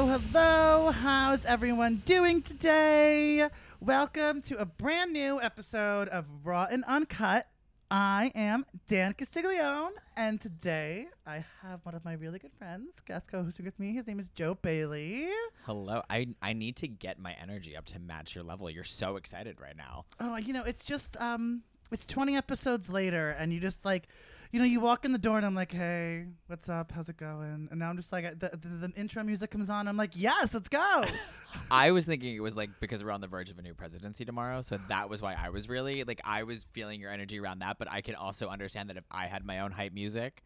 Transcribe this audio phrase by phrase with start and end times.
[0.00, 0.90] Hello, hello.
[0.92, 3.46] How's everyone doing today?
[3.80, 7.46] Welcome to a brand new episode of Raw and Uncut.
[7.90, 13.30] I am Dan Castiglione, and today I have one of my really good friends, guest
[13.30, 13.92] co-hosting with me.
[13.92, 15.28] His name is Joe Bailey.
[15.66, 16.00] Hello.
[16.08, 18.70] I I need to get my energy up to match your level.
[18.70, 20.06] You're so excited right now.
[20.18, 21.62] Oh, you know, it's just um,
[21.92, 24.08] it's 20 episodes later, and you just like,
[24.52, 26.90] you know, you walk in the door, and I'm like, hey, what's up?
[26.90, 27.68] How's it going?
[27.70, 29.86] And now I'm just like, the, the, the intro music comes on.
[29.86, 31.04] I'm like, yes, let's go.
[31.70, 34.24] I was thinking it was like because we're on the verge of a new presidency
[34.24, 37.60] tomorrow, so that was why I was really like I was feeling your energy around
[37.60, 40.42] that, but I can also understand that if I had my own hype music,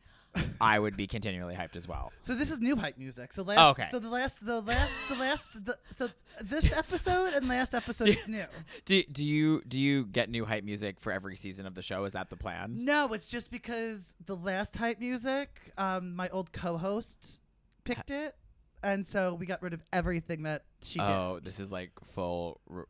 [0.61, 2.13] I would be continually hyped as well.
[2.27, 3.33] So this is new hype music.
[3.33, 3.89] So last, okay.
[3.91, 6.09] So the last, the last, the last, the, so
[6.41, 8.45] this episode and last episode Do- is new.
[8.85, 12.05] Do do you do you get new hype music for every season of the show?
[12.05, 12.85] Is that the plan?
[12.85, 17.41] No, it's just because the last hype music, um, my old co-host
[17.85, 18.35] picked it,
[18.83, 22.85] and so we got rid of everything that she Oh, this is like full ro-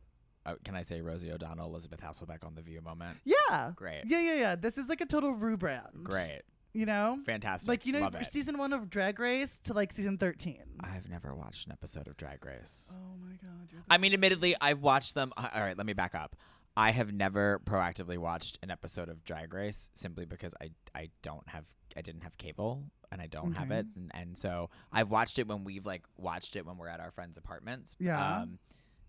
[0.46, 3.18] uh, can I say Rosie O'Donnell, Elisabeth Hasselbeck on the View moment?
[3.24, 3.72] Yeah.
[3.74, 4.02] Great.
[4.06, 4.56] Yeah, yeah, yeah.
[4.56, 6.02] This is like a total rebrand.
[6.02, 6.42] Great.
[6.74, 7.68] You know, Fantastic.
[7.68, 8.32] like you know, Love from it.
[8.32, 10.58] season one of Drag Race to like season thirteen.
[10.80, 12.92] I've never watched an episode of Drag Race.
[12.96, 13.68] oh my god.
[13.88, 15.32] I mean, admittedly, I've watched them.
[15.36, 16.34] uh, All right, let me back up.
[16.76, 21.48] I have never proactively watched an episode of Drag Race simply because I I don't
[21.48, 21.64] have
[21.96, 25.46] I didn't have cable and I don't have it, and, and so I've watched it
[25.46, 27.94] when we've like watched it when we're at our friends' apartments.
[28.00, 28.38] Yeah.
[28.38, 28.58] Um,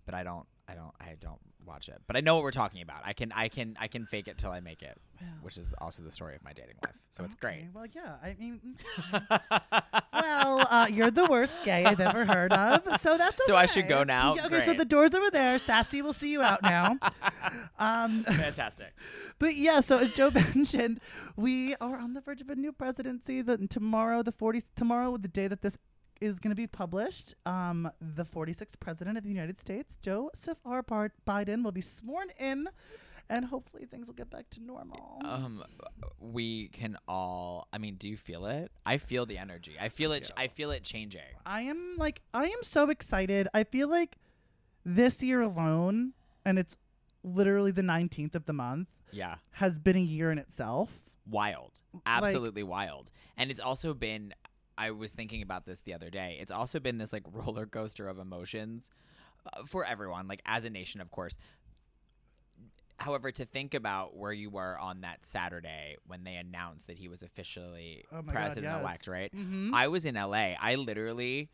[0.05, 1.99] but I don't I don't I don't watch it.
[2.07, 3.01] But I know what we're talking about.
[3.03, 5.27] I can I can I can fake it till I make it, Wow.
[5.41, 6.97] which is also the story of my dating life.
[7.09, 7.67] So it's great.
[7.73, 8.15] Well, yeah.
[8.21, 8.59] I mean,
[10.13, 13.47] well, uh, you're the worst gay I've ever heard of, so that's okay.
[13.47, 14.35] So I should go now?
[14.35, 15.57] Yeah, okay, so the door's over there.
[15.59, 16.97] Sassy will see you out now.
[17.79, 18.93] um, Fantastic.
[19.39, 20.99] but yeah, so as Joe mentioned,
[21.35, 23.41] we are on the verge of a new presidency.
[23.41, 25.77] That tomorrow, the 40th, tomorrow, the day that this
[26.21, 30.81] is going to be published, um, the 46th president of the United States, Joseph R.
[30.83, 32.67] Bar- Biden, will be sworn in,
[33.29, 35.19] and hopefully things will get back to normal.
[35.25, 35.63] Um,
[36.19, 37.67] we can all.
[37.73, 38.71] I mean, do you feel it?
[38.85, 39.75] I feel the energy.
[39.79, 40.31] I feel it.
[40.37, 41.21] I feel it changing.
[41.45, 43.47] I am like I am so excited.
[43.53, 44.17] I feel like
[44.85, 46.13] this year alone,
[46.45, 46.77] and it's
[47.23, 50.91] literally the 19th of the month, Yeah, has been a year in itself.
[51.27, 51.79] wild.
[52.05, 53.09] Absolutely wild.
[53.37, 54.33] And it's also been.
[54.77, 56.37] I was thinking about this the other day.
[56.39, 58.89] It's also been this like roller coaster of emotions
[59.53, 61.37] uh, for everyone, like as a nation, of course.
[62.97, 67.09] However, to think about where you were on that Saturday when they announced that he
[67.09, 69.07] was officially Oh my God, president elect, yes.
[69.07, 69.31] right?
[69.35, 69.73] Mhm.
[69.73, 70.53] I was in LA.
[70.59, 71.49] I literally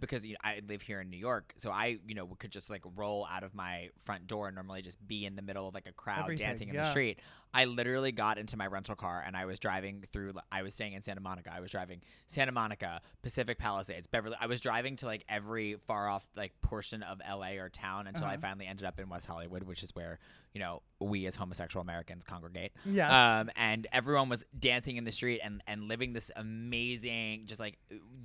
[0.00, 2.70] because you know, I live here in New York, so I you know could just
[2.70, 5.74] like roll out of my front door and normally just be in the middle of
[5.74, 6.82] like a crowd Everything, dancing in yeah.
[6.84, 7.18] the street.
[7.54, 10.34] I literally got into my rental car and I was driving through.
[10.52, 11.50] I was staying in Santa Monica.
[11.54, 14.36] I was driving Santa Monica, Pacific Palisades, Beverly.
[14.38, 18.24] I was driving to like every far off like portion of LA or town until
[18.24, 18.38] I Uh-huh.
[18.42, 20.18] finally ended up in West Hollywood, which is where
[20.52, 22.72] you know we as homosexual Americans congregate.
[22.84, 23.10] Yes.
[23.10, 27.78] Um, and everyone was dancing in the street and, and living this amazing, just like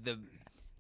[0.04, 0.20] the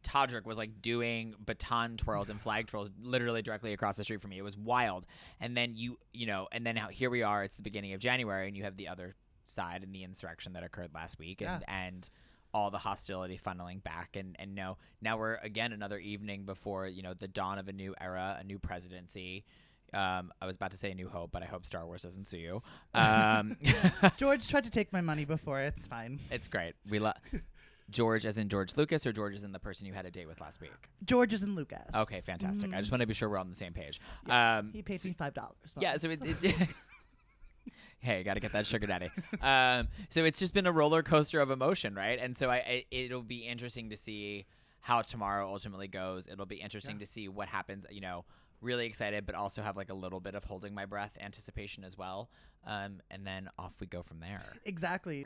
[0.04, 4.32] Todrick was like doing baton twirls and flag twirls literally directly across the street from
[4.32, 4.38] me.
[4.38, 5.06] It was wild.
[5.40, 7.44] And then you, you know, and then here we are.
[7.44, 10.64] It's the beginning of January, and you have the other side and the insurrection that
[10.64, 12.10] occurred last week, and and
[12.54, 14.16] all the hostility funneling back.
[14.16, 17.74] And and now now we're again another evening before you know the dawn of a
[17.74, 19.46] new era, a new presidency.
[19.94, 22.26] Um, I was about to say a new hope, but I hope Star Wars doesn't
[22.26, 22.64] sue you.
[22.94, 23.58] Um,
[24.18, 25.60] George tried to take my money before.
[25.60, 26.20] It's fine.
[26.32, 26.76] It's great.
[26.90, 27.16] We love
[27.91, 30.28] George, as in George Lucas, or George as in the person you had a date
[30.28, 30.72] with last week.
[31.06, 31.79] George is in Lucas.
[31.94, 32.74] Okay, fantastic.
[32.74, 32.94] I just Mhm.
[32.94, 34.00] want to be sure we're on the same page.
[34.28, 35.56] Um, He paid so- me five dollars.
[35.79, 36.19] yeah, so it.
[36.44, 36.69] it
[38.00, 39.09] hey, got to get that sugar daddy.
[39.41, 42.18] Um, so it's just been a roller coaster of emotion, right?
[42.19, 44.46] And so I, I it'll be interesting to see
[44.81, 46.28] how tomorrow ultimately goes.
[46.28, 47.02] It'll be interesting Yeah.
[47.02, 47.85] to see what happens.
[47.91, 48.26] You know,
[48.61, 51.97] really excited, but also have like a little bit of holding my breath anticipation as
[51.97, 52.29] well.
[52.66, 54.53] Um, and then off we go from there.
[54.66, 55.26] exactly.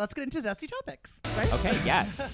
[0.00, 1.20] Let's get into zesty topics.
[1.36, 1.52] Right?
[1.52, 1.78] Okay.
[1.84, 2.26] Yes.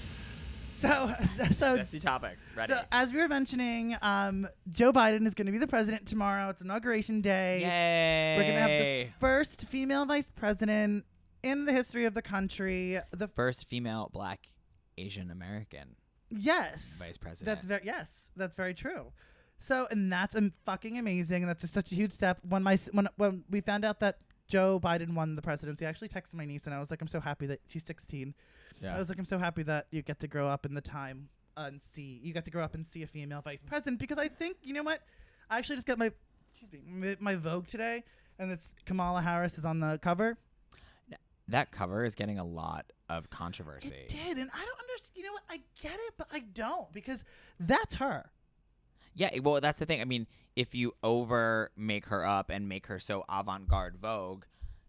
[0.77, 1.11] So,
[1.51, 2.49] so Sexy topics.
[2.55, 2.71] Ready.
[2.71, 6.49] So as we were mentioning, um, Joe Biden is going to be the president tomorrow.
[6.49, 7.61] It's inauguration day.
[7.61, 8.37] Yay!
[8.37, 11.03] We're going to have the first female vice president
[11.43, 12.99] in the history of the country.
[13.11, 14.47] The first female black
[14.97, 15.95] Asian American
[16.29, 17.53] yes, vice president.
[17.53, 19.11] that's very yes, that's very true.
[19.59, 21.43] So and that's um, fucking amazing.
[21.43, 22.39] And that's just such a huge step.
[22.47, 26.09] When my when when we found out that Joe Biden won the presidency, I actually
[26.09, 28.33] texted my niece and I was like, I'm so happy that she's 16.
[28.85, 31.29] I was like, I'm so happy that you get to grow up in the time
[31.57, 34.27] and see you get to grow up and see a female vice president because I
[34.27, 35.01] think you know what,
[35.49, 36.11] I actually just got my
[36.51, 38.03] excuse me my Vogue today
[38.39, 40.37] and it's Kamala Harris is on the cover.
[41.47, 43.95] that cover is getting a lot of controversy.
[43.95, 45.11] It did, and I don't understand.
[45.15, 45.43] You know what?
[45.49, 47.23] I get it, but I don't because
[47.59, 48.29] that's her.
[49.17, 49.99] Yeah, well, that's the thing.
[49.99, 54.45] I mean, if you over make her up and make her so avant garde Vogue,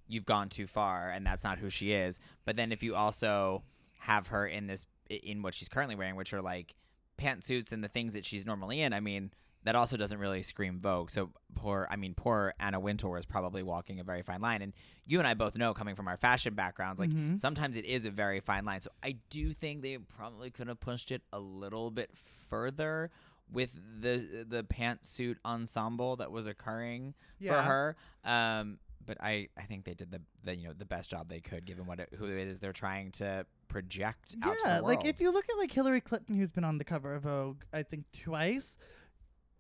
[0.06, 2.20] you've gone too far, and that's not who she is.
[2.44, 3.64] But then if you also
[4.00, 6.75] have her in this, in what she's currently wearing, which are like
[7.19, 9.32] pantsuits and the things that she's normally in, I mean,
[9.64, 11.10] that also doesn't really scream Vogue.
[11.10, 14.62] So poor, I mean, poor Anna Wintour is probably walking a very fine line.
[14.62, 14.72] And
[15.04, 17.38] you and I both know, coming from our fashion backgrounds, like Mhm.
[17.40, 18.80] sometimes it is a very fine line.
[18.82, 23.10] So I do think they probably could have pushed it a little bit further
[23.53, 27.15] with the the pantsuit ensemble that was occurring
[27.45, 27.97] for her.
[28.25, 28.79] Um,
[29.09, 31.65] but I, I think they did the, the you know the best job they could
[31.65, 34.99] given what it, who it is they're trying to project out to yeah, the world.
[34.99, 37.62] like if you look at like Hillary Clinton, who's been on the cover of Vogue,
[37.73, 38.77] I think twice.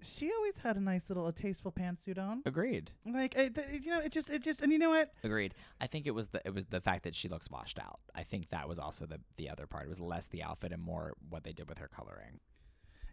[0.00, 2.42] She always had a nice little, a tasteful pantsuit on.
[2.46, 2.92] Agreed.
[3.04, 5.08] Like, I, th- you know, it just, it just, and you know what?
[5.24, 5.54] Agreed.
[5.80, 7.98] I think it was the it was the fact that she looks washed out.
[8.14, 9.86] I think that was also the the other part.
[9.86, 12.38] It was less the outfit and more what they did with her coloring.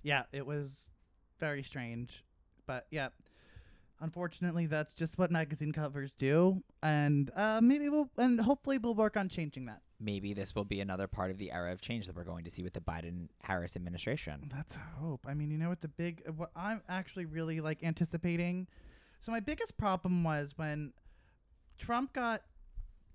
[0.06, 0.88] Yeah, it was
[1.40, 2.24] very strange,
[2.68, 3.10] but yeah.
[4.02, 9.18] Unfortunately, that's just what magazine covers do, and uh, maybe we'll, and hopefully we'll work
[9.18, 9.82] on changing that.
[10.00, 12.52] Maybe this will be another part of the era of change that we're going to
[12.52, 14.52] see with the Biden Harris administration.
[14.56, 15.26] Let's hope.
[15.26, 18.68] I mean, you know what the big uh, what I'm actually really like anticipating.
[19.22, 20.94] So my biggest problem was when
[21.80, 22.44] Trump got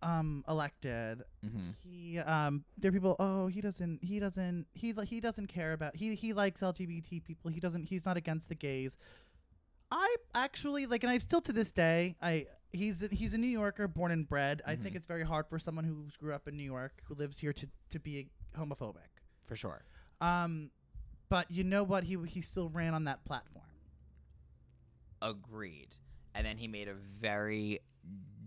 [0.02, 1.22] um elected.
[1.44, 1.70] Mm-hmm.
[1.78, 5.96] He um there are people oh he doesn't he doesn't he he doesn't care about
[5.96, 7.50] he he likes LGBT people.
[7.50, 8.96] He doesn't he's not against the gays.
[9.90, 13.48] I actually like and I still to this day I he's a, he's a New
[13.48, 14.62] Yorker born and bred.
[14.66, 14.98] I think Mhm.
[14.98, 17.66] it's very hard for someone who grew up in New York who lives here to
[17.90, 19.10] to be homophobic.
[19.44, 19.84] For sure.
[20.20, 20.70] Um,
[21.28, 22.04] but you know what?
[22.04, 23.64] He he still ran on that platform.
[25.22, 25.88] Agreed.
[26.34, 27.80] And then he made a very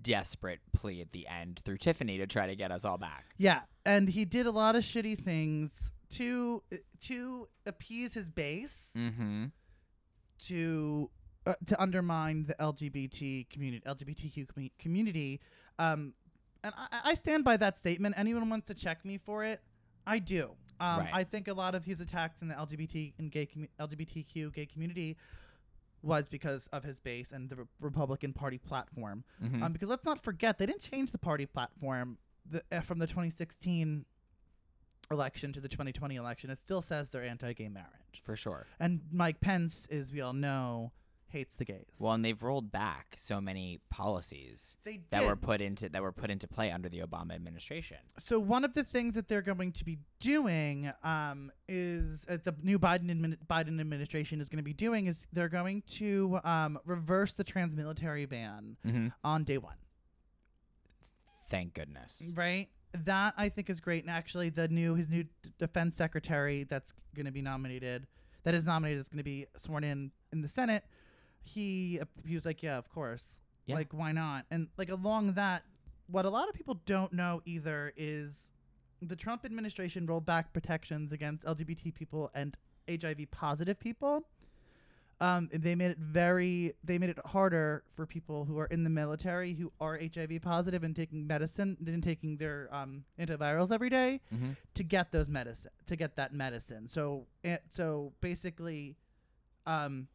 [0.03, 3.33] desperate plea at the end through Tiffany to try to get us all back.
[3.37, 6.61] Yeah, and he did a lot of shitty things to
[7.07, 9.45] to appease his base, Mm-hmm.
[10.47, 11.09] to
[11.45, 15.41] uh, to undermine the LGBT community, LGBTQ commu- community.
[15.79, 16.13] Um,
[16.63, 18.15] and I, I stand by that statement.
[18.17, 19.61] Anyone wants to check me for it,
[20.07, 20.51] I do.
[20.79, 21.09] Um, Right.
[21.13, 24.65] I think a lot of his attacks in the LGBT and gay commu- LGBTQ gay
[24.65, 25.17] community
[26.03, 29.23] was because of his base and the Re- Republican Party platform.
[29.43, 29.63] Mm-hmm.
[29.63, 32.17] Um, because let's not forget they didn't change the party platform
[32.49, 34.05] the, uh, from the 2016
[35.11, 36.49] election to the 2020 election.
[36.49, 38.21] It still says they're anti-gay marriage.
[38.23, 38.67] For sure.
[38.79, 40.91] And Mike Pence, is, we all know,
[41.33, 41.85] hates the gays.
[41.99, 44.77] Well, and they've rolled back so many policies
[45.11, 47.97] that were put into that were put into play under the Obama administration.
[48.19, 52.55] so one of the things that they're going to be doing um, is uh, the
[52.63, 56.79] new Biden admin- Biden administration is going to be doing is they're going to um,
[56.85, 59.07] reverse the trans-military ban Mm-hmm.
[59.25, 59.75] on day one.
[61.49, 62.31] Thank goodness.
[62.35, 62.69] Right.
[63.05, 64.03] That I think is great.
[64.03, 65.25] And actually, the new his new
[65.59, 68.05] defense secretary that's going to be nominated,
[68.43, 70.83] that is nominated, that's going to be sworn in in the Senate.
[71.43, 73.23] He he was like, yeah, of course.
[73.65, 73.75] Yeah.
[73.75, 74.45] Like, why not?
[74.51, 75.63] And like along that,
[76.07, 78.49] what a lot of people don't know either is
[79.01, 82.55] the Trump administration rolled back protections against LGBT people and
[82.89, 84.23] HIV positive people.
[85.21, 88.89] Um, they made it very they made it harder for people who are in the
[88.89, 94.19] military who are HIV positive and taking medicine and taking their um, antivirals every day
[94.33, 94.51] Mm-hmm.
[94.73, 96.89] to get those medicine to get that medicine.
[96.89, 98.97] So eh, so basically,
[99.65, 100.07] um,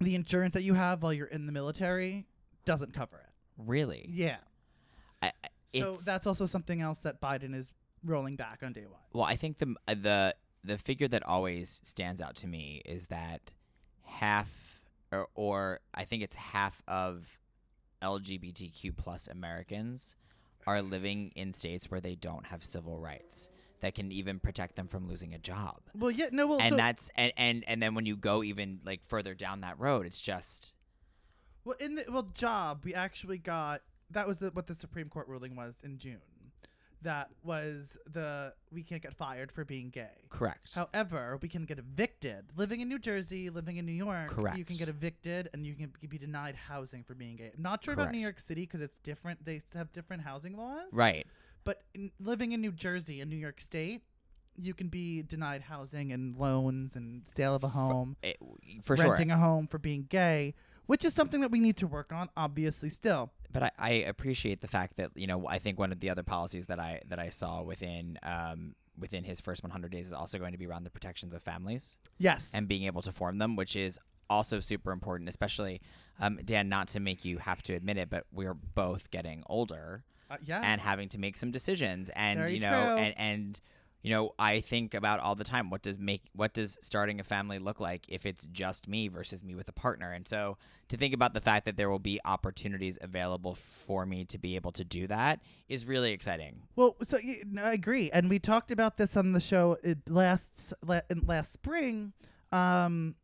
[0.00, 2.26] the insurance that you have while you're in the military
[2.64, 3.30] doesn't cover it.
[3.56, 4.06] Really?
[4.08, 4.36] Yeah.
[5.22, 7.72] I, I- So that's also something else that Biden is
[8.04, 9.00] rolling back on day one.
[9.12, 13.06] Well, I think the uh, the the figure that always stands out to me is
[13.06, 13.50] that
[14.04, 17.38] half, or, or I think it's half of
[18.02, 20.16] LGBTQ plus Americans
[20.66, 23.48] are living in states where they don't have civil rights
[23.80, 25.80] that can even protect them from losing a job.
[25.94, 28.80] Well, yeah, no, well, and so, that's and, and and then when you go even
[28.84, 30.72] like further down that road, it's just
[31.64, 35.28] well in the well job we actually got that was the, what the Supreme Court
[35.28, 36.18] ruling was in June.
[37.02, 40.24] That was the we can't get fired for being gay.
[40.30, 40.74] correct.
[40.74, 42.46] However, we can get evicted.
[42.56, 44.58] Living in New Jersey, living in New York, Correct.
[44.58, 47.52] you can get evicted and you can be denied housing for being gay.
[47.56, 49.44] I'm not sure about New York City because it's different.
[49.44, 50.86] They have different housing laws.
[50.90, 51.24] right.
[51.68, 54.00] But in, living in New Jersey and New York State,
[54.56, 58.38] you can be denied housing and loans and sale of a home, It,
[58.82, 59.10] for sure.
[59.10, 60.54] renting a home for being gay,
[60.86, 63.32] which is something that we need to work on, obviously, still.
[63.52, 66.22] but I, I appreciate the fact that you know I think one of the other
[66.22, 70.38] policies that I that I saw within um, within his first 100 days is also
[70.38, 72.48] going to be around the protections of families Yes.
[72.54, 73.98] and being able to form them, which is
[74.30, 75.28] also super important.
[75.28, 75.82] Especially,
[76.18, 80.04] um, Dan, not to make you have to admit it, but we're both getting older.
[80.30, 80.60] Uh, yeah.
[80.62, 82.96] and having to make some decisions and Very you know true.
[82.98, 83.60] and and
[84.02, 87.24] you know i think about all the time what does make what does starting a
[87.24, 90.56] family look like if it's just me versus me with a partner and so
[90.88, 94.54] to think about the fact that there will be opportunities available for me to be
[94.54, 97.18] able to do that is really exciting Well, so
[97.50, 101.00] no, I agree, and we talked about this on the show uh, last s- la-
[101.10, 102.12] in last spring,
[102.52, 103.14] um,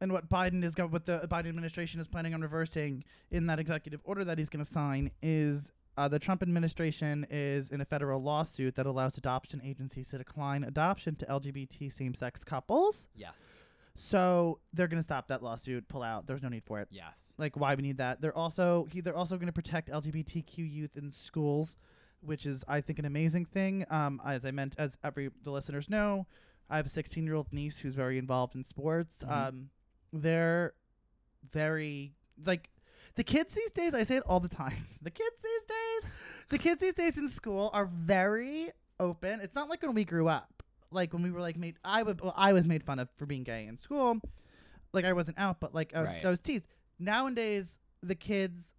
[0.00, 3.58] and what Biden is going, what the Biden administration is planning on reversing in that
[3.60, 5.70] executive order that he's going to sign is.
[5.96, 10.64] Uh, the Trump administration is in a federal lawsuit that allows adoption agencies to decline
[10.64, 13.06] adoption to LGBT same-sex couples.
[13.14, 13.34] yes
[13.94, 16.26] So they're going to stop that lawsuit, pull out.
[16.26, 16.88] There's no need for it.
[16.90, 18.20] yes like why we need that.
[18.20, 21.76] They're also he, they're also going to protect LGBTQ youth in schools,
[22.20, 23.84] which is I think an amazing thing.
[23.90, 26.26] Um, as I meant, as every the listeners know,
[26.70, 29.22] I have a 16 year old niece who's very involved in sports.
[29.26, 29.30] Mhm.
[29.48, 29.70] Um,
[30.12, 30.72] they're
[31.50, 32.14] very
[32.46, 32.68] like
[33.14, 33.94] the kids these days.
[33.94, 34.86] I say it all the time.
[35.02, 36.12] The kids these days,
[36.50, 39.40] the kids these days in school are very open.
[39.40, 40.62] It's not like when we grew up.
[40.92, 43.26] Like when we were like made, I would, well, I was made fun of for
[43.26, 44.20] being gay in school.
[44.92, 46.24] Like I wasn't out, but like I, Right.
[46.24, 46.64] I was teased.
[46.98, 48.74] Nowadays, the kids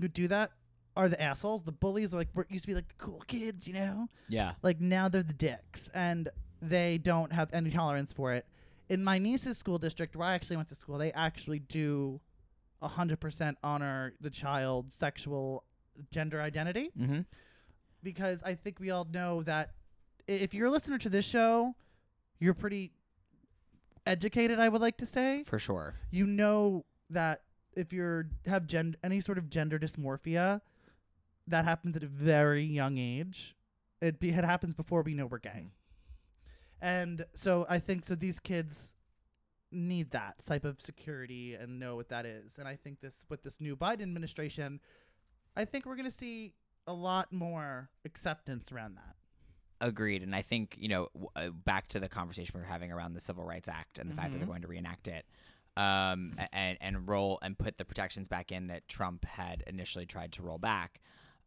[0.00, 0.52] who do that
[0.96, 1.62] are the assholes.
[1.62, 4.08] The bullies are like were, used to be like the cool kids, you know.
[4.28, 6.28] yeah Like now they're the dicks, and
[6.62, 8.46] they don't have any tolerance for it.
[8.88, 12.20] In my niece's school district, where I actually went to school, they actually do
[12.82, 15.64] hundred percent honor the child's sexual
[16.10, 17.20] gender identity mm-hmm.
[18.02, 19.72] because I think we all know that
[20.28, 21.74] if you're a listener to this show,
[22.38, 22.92] you're pretty
[24.06, 24.58] educated.
[24.58, 27.42] I would like to say for sure you know that
[27.74, 30.60] if you're have gen- any sort of gender dysmorphia,
[31.46, 33.54] that happens at a very young age.
[34.00, 35.70] It be it happens before we know we're gay,
[36.80, 38.14] and so I think so.
[38.14, 38.92] These kids
[39.72, 42.58] need that type of security and know what that is.
[42.58, 44.80] And I think this with this new Biden administration,
[45.56, 46.54] I think we're gonna see
[46.86, 49.16] a lot more acceptance around that.
[49.80, 52.90] Agreed, and I think you know w- uh, back to the conversation we were having
[52.92, 54.50] around the Civil Rights Act and the fact that they're Mhm.
[54.50, 55.26] going to reenact it,
[55.76, 60.32] um, and and roll and put the protections back in that Trump had initially tried
[60.32, 61.00] to roll back.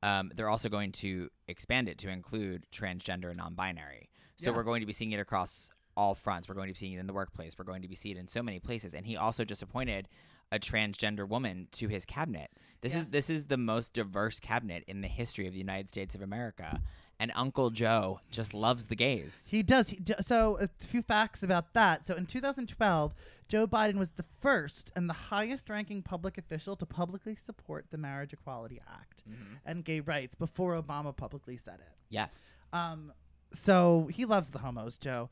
[0.03, 4.09] Um, they're also going to expand it to include transgender and non-binary.
[4.37, 4.55] So Yeah.
[4.57, 6.47] we're going to be seeing it across all fronts.
[6.47, 7.57] We're going to be seeing it in the workplace.
[7.57, 8.93] We're going to be seeing it in so many places.
[8.93, 10.07] And he also just appointed
[10.51, 12.49] a transgender woman to his cabinet.
[12.81, 16.15] This is this is the most diverse cabinet in the history of the United States
[16.15, 16.81] of America.
[17.19, 19.49] And Uncle Joe just loves the gays.
[19.51, 19.89] He does.
[19.89, 22.07] He, so a few facts about that.
[22.07, 23.13] So in 2012,
[23.49, 28.31] Joe Biden was the first and the highest-ranking public official to publicly support the Marriage
[28.31, 29.23] Equality Act
[29.65, 31.93] and gay rights before Obama publicly said it.
[32.09, 32.55] Yes.
[32.71, 33.11] Um,
[33.53, 35.29] so he loves the homos, Joe,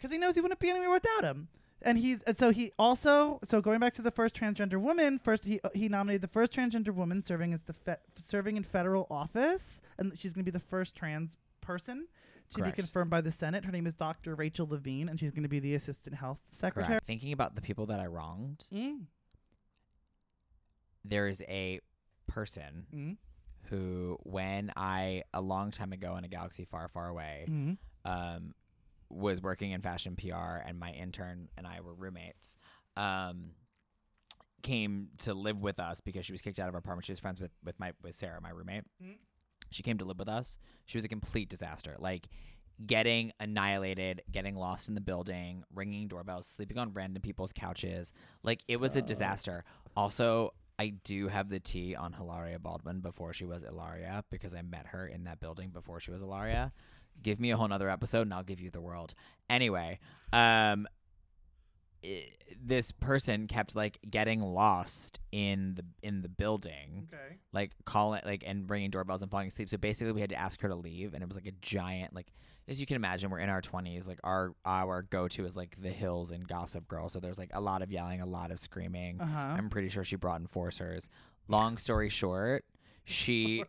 [0.00, 1.48] because he knows he wouldn't be anywhere without him.
[1.82, 5.44] And he, and so he also, so going back to the first transgender woman, first
[5.44, 9.80] he he nominated the first transgender woman serving as the fe- serving in federal office,
[9.98, 12.06] and she's going to be the first trans person
[12.50, 12.76] to Correct.
[12.76, 13.64] be confirmed by the Senate.
[13.64, 14.34] Her name is Dr.
[14.34, 16.86] Rachel Levine, and she's going to be the assistant health secretary.
[16.88, 17.06] Correct.
[17.06, 19.06] Thinking about the people that I wronged, Mm,
[21.04, 21.80] there is a
[22.26, 23.16] person mm,
[23.70, 27.78] who, when I, a long time ago in a galaxy far, far away, mm.
[28.04, 28.54] um,
[29.10, 32.56] was working in fashion PR, and my intern and I were roommates.
[32.96, 33.50] Um,
[34.62, 37.06] came to live with us because she was kicked out of our apartment.
[37.06, 38.84] She was friends with with my with Sarah, my roommate.
[39.02, 39.16] Mhm.
[39.70, 40.58] She came to live with us.
[40.86, 41.96] She was a complete disaster.
[41.98, 42.28] Like
[42.86, 48.12] getting annihilated, getting lost in the building, ringing doorbells, sleeping on random people's couches.
[48.42, 49.06] Like it was a Oh.
[49.06, 49.64] disaster.
[49.96, 54.62] Also, I do have the tea on Hilaria Baldwin before she was Ilaria because I
[54.62, 56.72] met her in that building before she was Ilaria.
[57.22, 59.14] Give me a whole nother episode and I'll give you the world.
[59.48, 59.98] Anyway,
[60.32, 60.86] um,
[62.62, 67.36] this person kept like getting lost in the in the building Okay.
[67.52, 69.68] like calling like and ringing doorbells and falling asleep.
[69.68, 72.14] So basically, we had to ask her to leave, and it was like a giant
[72.14, 72.28] like
[72.68, 74.06] as you can imagine, we're in our twenties.
[74.06, 77.08] Like our our go to is like The Hills and Gossip Girl.
[77.08, 79.20] So there's like a lot of yelling, a lot of screaming.
[79.20, 79.38] Uh huh.
[79.58, 81.08] I'm pretty sure she brought enforcers.
[81.48, 82.64] Long story short,
[83.04, 83.64] she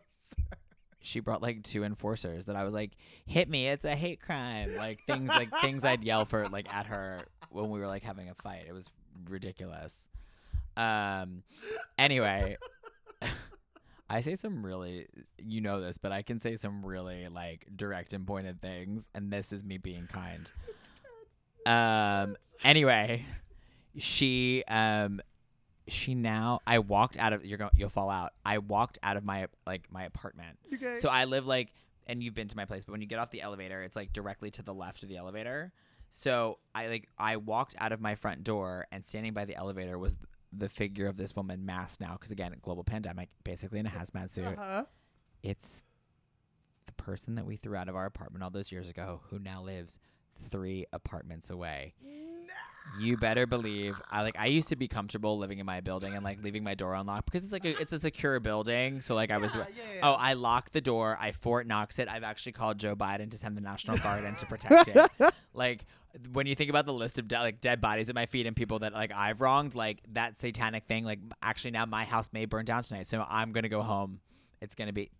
[1.02, 2.92] she brought like two enforcers that I was like,
[3.26, 4.74] hit me, it's a hate crime.
[4.76, 8.28] Like things like things I'd yell for like at her when we were like having
[8.28, 8.64] a fight.
[8.68, 8.88] It was
[9.28, 10.08] ridiculous.
[10.76, 11.42] Um
[11.98, 12.56] anyway,
[14.10, 15.06] I say some really
[15.38, 19.32] you know this, but I can say some really like direct and pointed things and
[19.32, 20.50] this is me being kind.
[21.64, 23.24] Um anyway,
[23.96, 25.20] she um
[25.88, 28.32] she now I walked out of you're going you'll fall out.
[28.44, 30.58] I walked out of my like my apartment.
[30.74, 30.96] Okay.
[30.96, 31.72] So I live like
[32.06, 34.12] and you've been to my place, but when you get off the elevator, it's like
[34.12, 35.72] directly to the left of the elevator.
[36.10, 39.98] So I like I walked out of my front door and standing by the elevator
[39.98, 40.16] was
[40.52, 44.30] the figure of this woman masked now because again global pandemic basically in a hazmat
[44.30, 44.58] suit.
[44.58, 44.84] uh-huh.
[45.42, 45.82] It's
[46.86, 49.62] the person that we threw out of our apartment all those years ago who now
[49.62, 49.98] lives
[50.50, 51.94] three apartments away.
[52.98, 56.22] You better believe I like I used to be comfortable living in my building and
[56.24, 59.00] like leaving my door unlocked because it's like a, it's a secure building.
[59.00, 60.00] So like I was Yeah, yeah, yeah.
[60.02, 62.08] oh I lock the door, I Fort Knox it.
[62.08, 65.10] I've actually called Joe Biden to send the National Guard in to protect it.
[65.54, 65.84] Like
[66.32, 68.56] when you think about the list of de- like dead bodies at my feet and
[68.56, 72.46] people that like I've wronged, like that satanic thing, like actually now my house may
[72.46, 74.20] burn down tonight, so I'm gonna go home.
[74.60, 75.10] It's gonna be.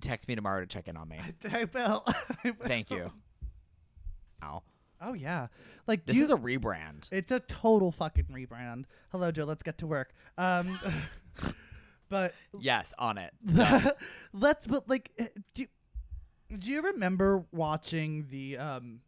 [0.00, 1.20] Text me tomorrow to check in on me.
[1.52, 2.02] I will.
[2.06, 2.54] I will.
[2.64, 3.12] Thank you.
[4.42, 4.62] Ow.
[5.06, 5.48] Oh yeah,
[5.86, 7.08] like This do is a rebrand.
[7.12, 8.84] It's a total fucking rebrand.
[9.12, 9.44] Hello, Joe.
[9.44, 10.12] Let's get to work.
[10.38, 10.78] Um,
[12.08, 13.34] but Yes, on it.
[14.32, 14.66] let's.
[14.66, 15.66] But like, eh, do
[16.58, 19.00] do you remember watching the um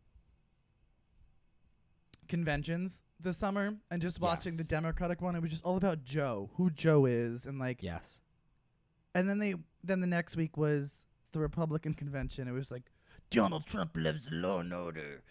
[2.29, 5.35] conventions this summer and just watching the Democratic one?
[5.35, 8.21] It was just all about Joe, who Joe is, and like, Yes.
[9.15, 12.49] and then they then the next week was the Republican convention.
[12.49, 12.85] It was like
[13.31, 15.23] Donald Trump loves law and order.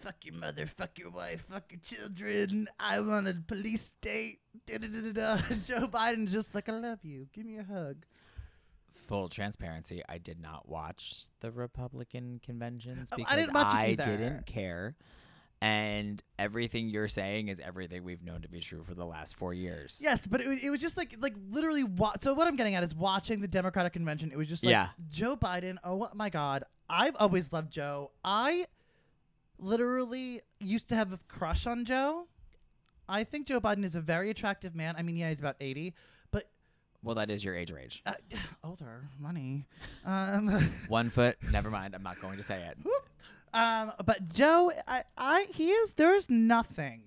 [0.00, 2.68] Fuck your mother, fuck your wife, fuck your children.
[2.78, 4.40] I want a police state.
[4.66, 5.42] Da da da da da.
[5.66, 7.26] Joe Biden just like I love you.
[7.32, 7.96] Give me a hug.
[8.90, 13.94] Full transparency, I did not watch the Republican conventions Oh, I because didn't watch I
[13.94, 14.96] didn't care.
[15.62, 19.52] And everything you're saying is everything we've known to be true for the last four
[19.52, 20.00] years.
[20.02, 21.84] Yes, but it was, it was just like like literally.
[21.84, 24.30] Wa- so what I'm getting at is watching the Democratic convention.
[24.32, 24.88] It was just like Yeah.
[25.10, 25.76] Joe Biden.
[25.84, 28.10] Oh my God, I've always loved Joe.
[28.24, 28.64] I
[29.60, 32.26] literally used to have a crush on Joe.
[33.08, 34.94] I think Joe Biden is a very attractive man.
[34.96, 35.94] I mean, yeah, he's about 80,
[36.30, 36.48] but
[37.02, 38.02] Well, that is your age range.
[38.06, 38.12] uh,
[38.64, 39.66] older, money.
[40.04, 40.48] Um,
[40.88, 41.36] One foot.
[41.50, 41.94] Never mind.
[41.94, 42.78] I'm not going to say it.
[43.54, 45.90] um, but Joe, I, I, he is.
[45.96, 47.02] There is nothing.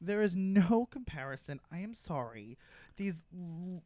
[0.00, 1.60] There is no comparison.
[1.72, 2.56] I am sorry.
[2.96, 3.22] These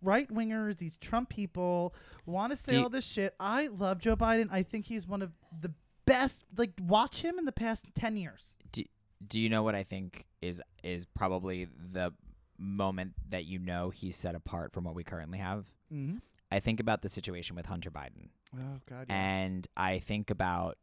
[0.02, 1.94] right wingers, these Trump people,
[2.26, 3.34] want to say Do you- all this shit.
[3.40, 4.48] I love Joe Biden.
[4.50, 5.72] I think he's one of the
[6.06, 6.44] best.
[6.56, 8.54] Like, watch him in the past ten years.
[8.72, 8.82] Do
[9.26, 12.12] do you know what I think is is probably the
[12.58, 15.66] moment that you know he's set apart from what we currently have?
[15.92, 16.18] Mm-hmm.
[16.52, 18.28] I think about the situation with Hunter Biden.
[18.56, 19.06] Oh God.
[19.08, 20.78] and I think about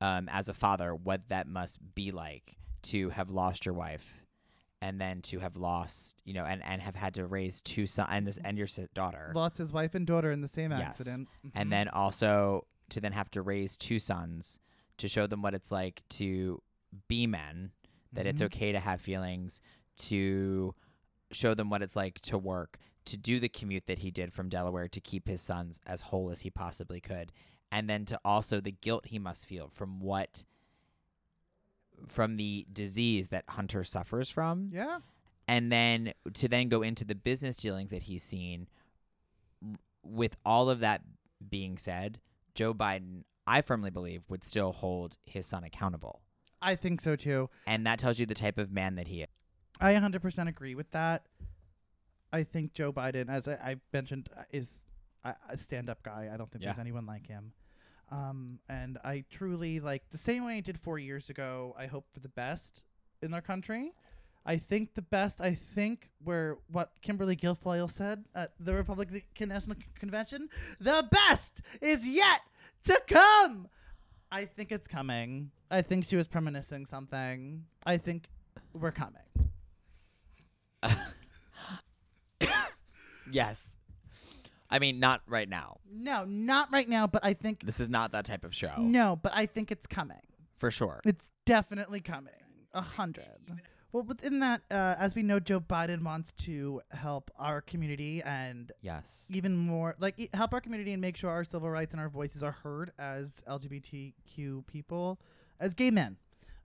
[0.00, 4.14] um, as a father what that must be like to have lost your wife
[4.80, 8.08] and then to have lost you know and, and have had to raise two sons
[8.12, 10.80] and this and your daughter Lost his wife and daughter in the same Yes.
[10.82, 11.28] accident.
[11.44, 11.50] Mhm.
[11.56, 14.58] and then also to then have to raise two sons
[14.98, 16.62] to show them what it's like to
[17.08, 17.72] be men
[18.12, 18.46] that it's Mhm.
[18.46, 19.60] okay to have feelings
[19.96, 20.74] to
[21.30, 24.48] show them what it's like to work to do the commute that he did from
[24.48, 27.32] Delaware to keep his sons as whole as he possibly could
[27.72, 30.44] and then to also the guilt he must feel from what
[32.06, 35.00] from the disease that Hunter suffers from Yeah.
[35.46, 38.68] and then to then go into the business dealings that he's seen
[40.02, 41.02] with all of that
[41.48, 42.18] being said
[42.54, 46.20] joe biden i firmly believe would still hold his son accountable
[46.62, 47.48] I think so too.
[47.66, 49.28] and that tells you the type of man that he is
[49.80, 51.24] I 100% agree with that.
[52.34, 54.84] I think Joe Biden, as I, I mentioned, uh, is
[55.24, 56.28] a, a stand-up guy.
[56.30, 56.68] I don't think Yeah.
[56.72, 57.52] there's anyone like him.
[58.10, 61.74] Um, and I truly like the same way I did four years ago.
[61.78, 62.82] I hope for the best
[63.22, 63.92] in our country.
[64.46, 65.40] I think the best.
[65.40, 70.48] I think where what Kimberly Guilfoyle said at the Republican National Convention,
[70.80, 72.40] the best is yet
[72.84, 73.68] to come.
[74.32, 75.50] I think it's coming.
[75.70, 77.64] I think she was reminiscing something.
[77.84, 78.28] I think
[78.72, 79.22] we're coming.
[83.30, 83.76] yes
[84.70, 88.12] i mean not right now No, not right now, but I think this is not
[88.12, 90.22] that type of show no, but I think it's coming.
[90.56, 92.32] for sure It's definitely coming.
[92.72, 93.60] A hundred.
[93.92, 98.70] Well, within that, uh, as we know, Joe Biden wants to help our community and
[98.82, 102.00] yes even more, like e- help our community and make sure our civil rights and
[102.00, 105.20] our voices are heard as LGBTQ people,
[105.58, 106.16] as gay men.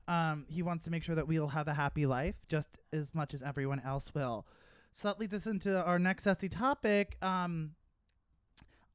[0.08, 3.34] Um, he wants to make sure that we'll have a happy life just as much
[3.34, 4.46] as everyone else will.
[4.94, 7.18] So that leads us into our next sassy topic.
[7.24, 7.72] Um,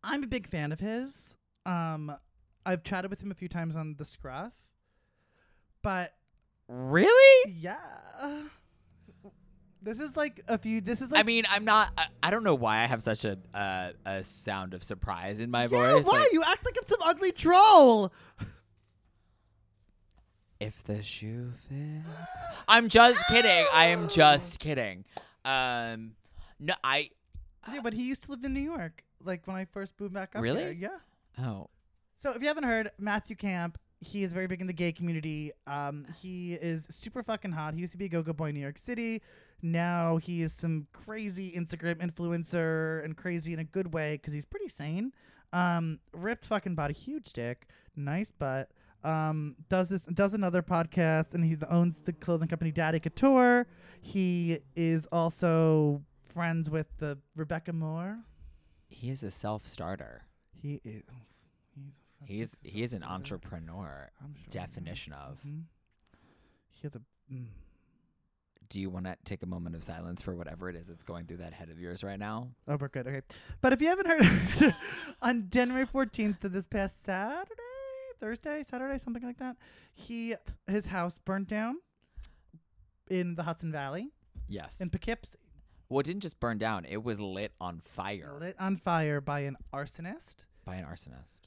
[0.05, 1.35] I'm a big fan of his.
[1.67, 2.17] Um,
[2.65, 4.53] I've chatted with him a few times on the Scruff,
[5.83, 6.15] but
[6.73, 7.77] really yeah,
[9.83, 10.81] this is like a few.
[10.81, 13.25] This is like i mean i'm not I, I don't know why i have such
[13.25, 16.77] a uh, a sound of surprise in my yeah, voice why like, you act like
[16.81, 18.13] I'm some ugly troll?
[20.61, 22.45] If the shoe fits.
[22.69, 23.65] I'm just kidding.
[23.73, 25.07] I am just kidding.
[25.43, 26.13] Um,
[26.59, 27.11] no, I.
[27.73, 30.37] Yeah, but he used to live in New York, like when I first moved back
[30.37, 30.61] up Really?
[30.63, 30.73] here.
[31.39, 31.45] Yeah.
[31.47, 31.71] Oh,
[32.19, 35.53] So if you haven't heard, Matthew Camp, he is very big in the gay community.
[35.67, 37.75] Um, he is super fucking hot.
[37.75, 39.23] He used to be a go-go boy in New York City.
[39.63, 44.47] Now he is some crazy Instagram influencer and crazy in a good way because he's
[44.47, 45.13] pretty sane.
[45.53, 48.71] Um, ripped fucking body, huge dick, nice butt.
[49.03, 53.67] Um, does this does another podcast, and he owns the clothing company Daddy Couture.
[54.01, 58.19] He is also friends with the Rebecca Moore.
[58.89, 60.23] He is a self-starter.
[60.61, 61.03] He is.
[62.25, 64.11] He's he is an entrepreneur.
[64.21, 65.41] Sure definition of.
[65.47, 65.65] Mhm.
[66.71, 67.01] He has a.
[67.33, 67.47] Mm.
[68.69, 71.27] Do you want to take a moment of silence for whatever it is that's going
[71.27, 72.51] through that head of yours right now?
[72.69, 73.07] Oh, we're good.
[73.09, 73.23] Okay.
[73.61, 74.75] But if you haven't heard,
[75.23, 77.51] on January 14th of this past Saturday,
[78.21, 79.57] Thursday, Saturday, something like that,
[79.93, 80.37] he
[80.69, 81.79] his house burnt down
[83.11, 84.11] in the Hudson Valley
[84.49, 84.81] Yes.
[84.81, 85.39] in Poughkeepsie,
[85.89, 89.41] well, it didn't just burn down; it was lit on fire lit on fire by
[89.41, 90.45] an arsonist.
[90.65, 91.41] by an arsonist.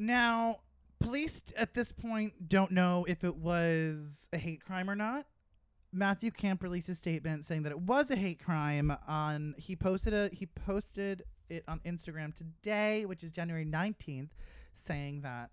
[0.00, 0.60] Now,
[1.00, 5.26] police at this point don't know if it was a hate crime or not.
[5.92, 10.14] Matthew Camp released a statement saying that it was a hate crime on he posted
[10.14, 14.28] a he posted it on Instagram today, which is January 19th,
[14.76, 15.50] saying that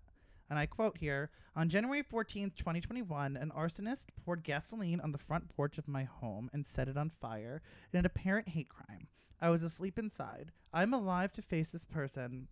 [0.48, 5.48] and I quote here, on January 14th, 2021, an arsonist poured gasoline on the front
[5.48, 9.08] porch of my home and set it on fire in an apparent hate crime.
[9.40, 10.52] I was asleep inside.
[10.72, 12.46] I'm alive to face this person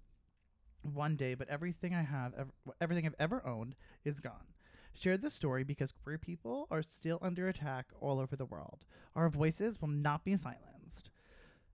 [0.84, 4.46] one day, but everything I have, ever, everything I've ever owned, is gone.
[4.94, 8.84] Shared this story because queer people are still under attack all over the world.
[9.16, 11.10] Our voices will not be silenced.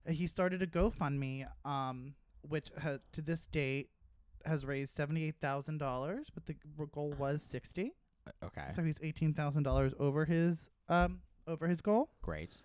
[0.07, 3.89] Uh, He started a GoFundMe, um, which ha- to this date
[4.45, 6.55] has raised seventy-eight thousand dollars, but the
[6.91, 7.93] goal was sixty.
[8.25, 8.69] Uh, Okay.
[8.75, 12.63] So he's eighteen thousand dollars over his um over his goal Great.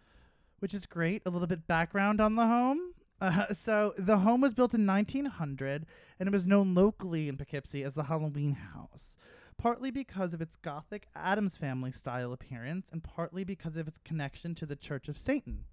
[0.61, 1.21] which is great.
[1.27, 2.95] A little bit background on the home.
[3.21, 5.87] Uh, so the home was built in 1900,
[6.21, 9.17] and it was known locally in Poughkeepsie as the Halloween House,
[9.57, 14.55] partly because of its Gothic Addams Family style appearance, and partly because of its connection
[14.57, 15.65] to the Church of Satan.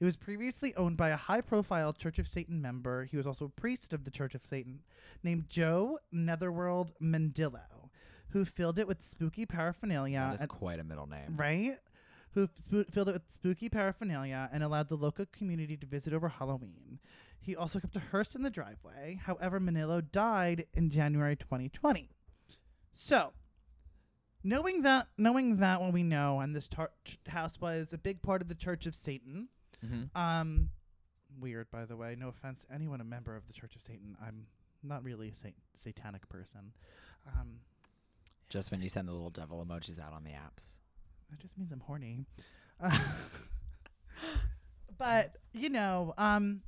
[0.00, 3.04] It was previously owned by a high-profile Church of Satan member.
[3.04, 4.80] He was also a priest of the Church of Satan,
[5.24, 7.90] named Joe Netherworld Mendillo,
[8.30, 11.34] who filled it with spooky paraphernalia that is quite a middle name.
[11.36, 11.78] right?
[12.38, 16.28] Who spo- filled it with spooky paraphernalia and allowed the local community to visit over
[16.28, 17.00] Halloween.
[17.40, 19.18] He also kept a hearse in the driveway.
[19.24, 22.10] However, Mendillo died in January 2020.
[22.94, 23.32] So,
[24.44, 28.22] knowing that, knowing that what we know, and this tar- ch- house was a big
[28.22, 29.48] part of the Church of Satan.
[29.84, 30.16] Mm-hmm.
[30.16, 30.70] Um,
[31.40, 32.16] weird, by the way.
[32.18, 34.16] No offense, to anyone a member of the Church of Satan.
[34.24, 34.46] I'm
[34.82, 36.72] not really a sat- satanic person.
[37.26, 37.60] Um,
[38.48, 40.78] Just when you send the little devil emojis out on the apps.
[41.30, 42.24] That just means I'm horny.
[44.98, 46.60] But you know, um,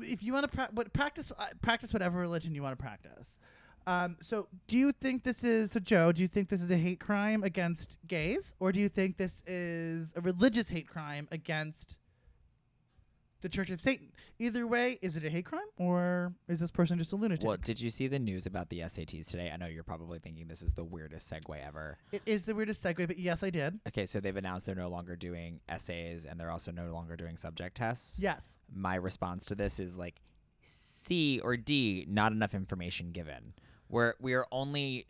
[0.00, 3.38] if you want to pra- practice, uh, practice whatever religion you want to practice.
[3.86, 6.12] Um, so, do you think this is so, Joe?
[6.12, 9.42] Do you think this is a hate crime against gays, or do you think this
[9.46, 11.96] is a religious hate crime against
[13.40, 14.12] the Church of Satan?
[14.38, 17.46] Either way, is it a hate crime, or is this person just a lunatic?
[17.46, 19.50] Well, did you see the news about the SATs today?
[19.52, 21.98] I know you're probably thinking this is the weirdest segue ever.
[22.12, 23.80] It is the weirdest segue, but yes, I did.
[23.88, 27.36] Okay, so they've announced they're no longer doing essays and they're also no longer doing
[27.36, 28.18] subject tests.
[28.20, 28.40] Yes.
[28.72, 30.20] My response to this is like
[30.62, 33.54] C or D, not enough information given.
[33.88, 35.06] We're we are only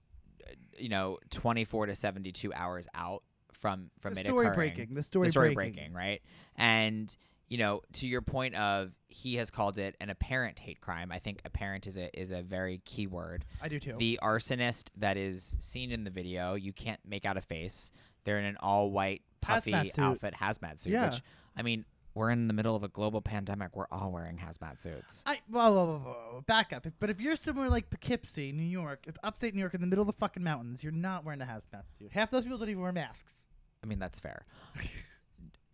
[0.78, 4.74] you know 24 to 72 hours out from from the it story occurring.
[4.74, 4.94] breaking.
[4.94, 5.74] The story, the story breaking.
[5.74, 6.22] breaking, right?
[6.56, 7.14] And
[7.50, 11.10] you know, to your point of he has called it an apparent hate crime.
[11.12, 13.44] I think apparent is a is a very key word.
[13.60, 13.92] I do too.
[13.98, 17.90] The arsonist that is seen in the video, you can't make out a face.
[18.24, 21.06] They're in an all white puffy Hazmat outfit hazmat suit, Yeah.
[21.06, 21.22] which
[21.56, 21.84] I mean,
[22.14, 23.74] we're in the middle of a global pandemic.
[23.74, 25.24] We're all wearing hazmat suits.
[25.26, 26.86] I whoa, whoa, whoa, whoa, back up.
[26.86, 29.86] If, but if you're somewhere like Poughkeepsie, New York, if upstate New York, in the
[29.88, 32.10] middle of the fucking mountains, you're not wearing a hazmat suit.
[32.12, 33.44] Half those people don't even wear masks.
[33.82, 34.44] I mean, that's fair.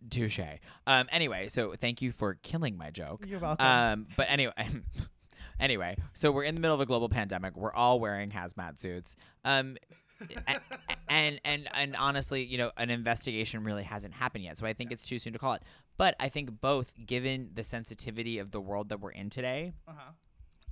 [0.09, 0.39] Touche.
[0.85, 1.07] Um.
[1.11, 3.25] Anyway, so thank you for killing my joke.
[3.27, 3.65] You're welcome.
[3.65, 4.53] Um, but anyway,
[5.59, 7.55] anyway, so we're in the middle of a global pandemic.
[7.55, 9.15] We're all wearing hazmat suits.
[9.43, 9.77] Um,
[10.47, 10.59] a-
[11.09, 14.57] and and and honestly, you know, an investigation really hasn't happened yet.
[14.57, 15.63] So I think it's too soon to call it.
[15.97, 19.91] But I think both, given the sensitivity of the world that we're in today, uh
[19.95, 20.11] huh.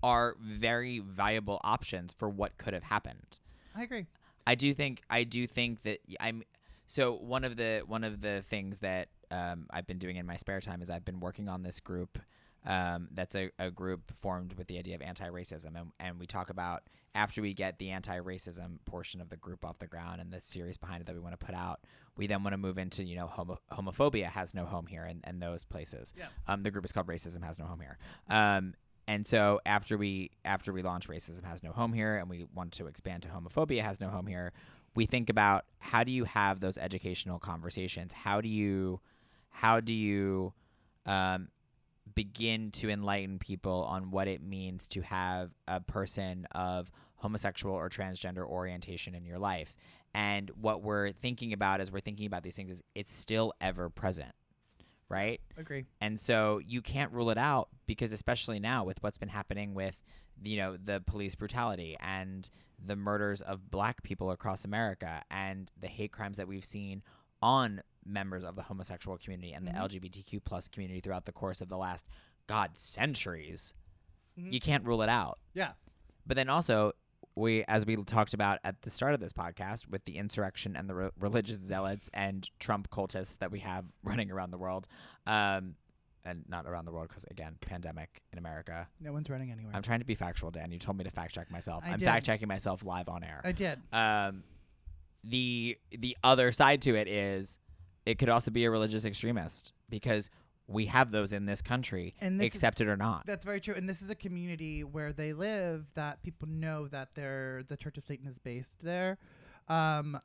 [0.03, 3.39] are very viable options for what could have happened.
[3.75, 4.05] I agree.
[4.47, 6.43] I do think I do think that I'm
[6.87, 10.37] so one of the one of the things that um, I've been doing in my
[10.37, 12.19] spare time is I've been working on this group
[12.65, 15.75] um, that's a, a group formed with the idea of anti-racism.
[15.75, 19.77] And, and we talk about after we get the anti-racism portion of the group off
[19.77, 21.81] the ground and the series behind it that we want to put out
[22.17, 25.21] we then want to move into you know homo- homophobia has no home here and,
[25.25, 26.13] and those places.
[26.17, 26.27] Yeah.
[26.47, 27.97] um, the group is called racism has no home here.
[28.29, 28.73] Um,
[29.07, 32.71] and so after we after we launch racism has no home here and we want
[32.73, 34.53] to expand to homophobia has no home here
[34.95, 38.13] we think about how do you have those educational conversations?
[38.13, 39.01] How do you
[39.55, 40.53] how do you
[41.05, 41.47] um,
[42.13, 47.89] begin to enlighten people on what it means to have a person of homosexual or
[47.89, 49.73] transgender orientation in your life.
[50.13, 53.89] And what we're thinking about as we're thinking about these things is it's still ever
[53.89, 54.33] present,
[55.09, 55.39] right?
[55.57, 55.85] Agree.
[56.01, 60.03] And so you can't rule it out because especially now with what's been happening with
[60.43, 62.49] you know the police brutality and
[62.83, 67.01] the murders of black people across America and the hate crimes that we've seen
[67.41, 69.73] on members of the homosexual community and Mhm.
[69.73, 72.05] the LGBTQ plus community throughout the course of the last
[72.47, 73.73] god centuries.
[74.37, 74.53] Mhm.
[74.53, 75.39] You can't rule it out.
[75.53, 75.73] Yeah.
[76.25, 76.93] But then also,
[77.35, 80.89] we, as we talked about at the start of this podcast, with the insurrection and
[80.89, 84.87] the re- religious zealots and Trump cultists that we have running around the world,
[85.25, 85.75] um,
[86.23, 88.87] and not around the world because again, pandemic in America.
[88.99, 89.75] No one's running anywhere.
[89.75, 90.71] I'm trying to be factual, Dan.
[90.71, 91.83] You told me to fact check myself.
[91.85, 93.41] I I'm fact checking myself live on air.
[93.43, 93.79] I did.
[93.93, 94.43] Um,
[95.23, 97.59] the the other side to it is,
[98.05, 100.29] it could also be a religious extremist because
[100.67, 103.25] we have those in this country, And this is- accept it or not.
[103.25, 103.75] That's very true.
[103.75, 107.97] And this is a community where they live that people know that they're the Church
[107.97, 109.17] of Satan is based there.
[109.67, 110.19] Um,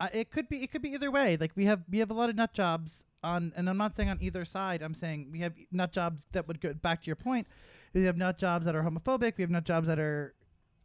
[0.00, 1.36] I, it could be it could be either way.
[1.36, 4.08] Like we have we have a lot of nut jobs on, and I'm not saying
[4.08, 4.82] on either side.
[4.82, 7.46] I'm saying we have nut jobs that would go back to your point.
[7.92, 9.36] We have nut jobs that are homophobic.
[9.36, 10.34] We have nut jobs that are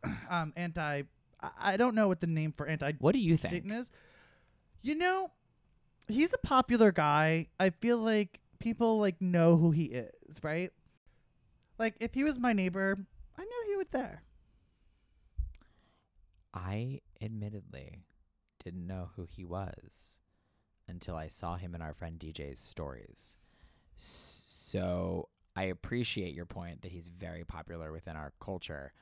[0.30, 1.04] um, anti.
[1.42, 3.54] I, I don't know what the name for anti What do you think?
[3.56, 3.90] Satan is.
[4.84, 5.32] You know,
[6.08, 7.48] he's a popular guy.
[7.60, 10.72] I feel like people like know who he is, right?
[11.78, 12.98] Like if he was my neighbor,
[13.38, 14.24] I knew he was there.
[16.54, 18.04] I admittedly
[18.64, 20.20] didn't know who he was
[20.88, 23.38] until I saw him in our friend DJ's stories.
[23.96, 28.94] So I appreciate your point that he's very popular within our culture.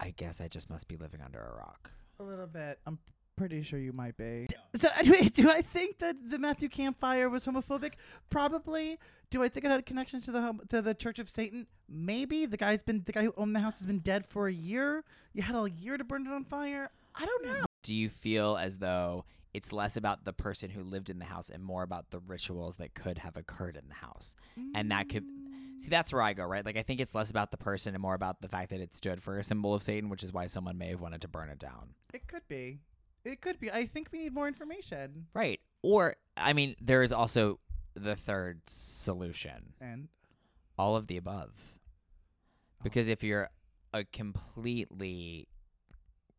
[0.00, 1.90] I guess I just must be living under a rock.
[2.20, 2.78] A little bit.
[2.86, 2.98] I'm
[3.38, 4.48] pretty sure you might be.
[4.78, 7.92] So anyway, do I think that the Matthew Camp fire was homophobic?
[8.30, 8.98] Probably.
[9.30, 11.66] Do I think it had connections to the hom- to the Church of Satan?
[11.88, 12.46] Maybe.
[12.46, 15.04] The guy's been the guy who owned the house has been dead for a year.
[15.32, 16.90] You had a year to burn it on fire.
[17.14, 17.64] I don't know.
[17.82, 19.24] Do you feel as though
[19.54, 22.76] it's less about the person who lived in the house and more about the rituals
[22.76, 24.34] that could have occurred in the house?
[24.74, 25.24] And that could-
[25.78, 26.66] See, that's where I go, right?
[26.66, 28.92] Like, I think it's less about the person and more about the fact that it
[28.92, 31.48] stood for a symbol of Satan, which is why someone may have wanted to burn
[31.50, 31.90] it down.
[32.12, 32.80] It could be.
[33.28, 33.70] It could be.
[33.70, 35.26] I think we need more information.
[35.34, 35.60] Right.
[35.82, 37.60] Or, I mean, there is also
[37.94, 40.08] the third solution And
[40.78, 41.78] all of the above.
[42.82, 43.50] Because if you're
[43.92, 45.48] a completely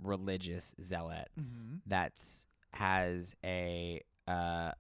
[0.02, 1.78] religious zealot mm-hmm.
[1.86, 4.72] that's has a uh,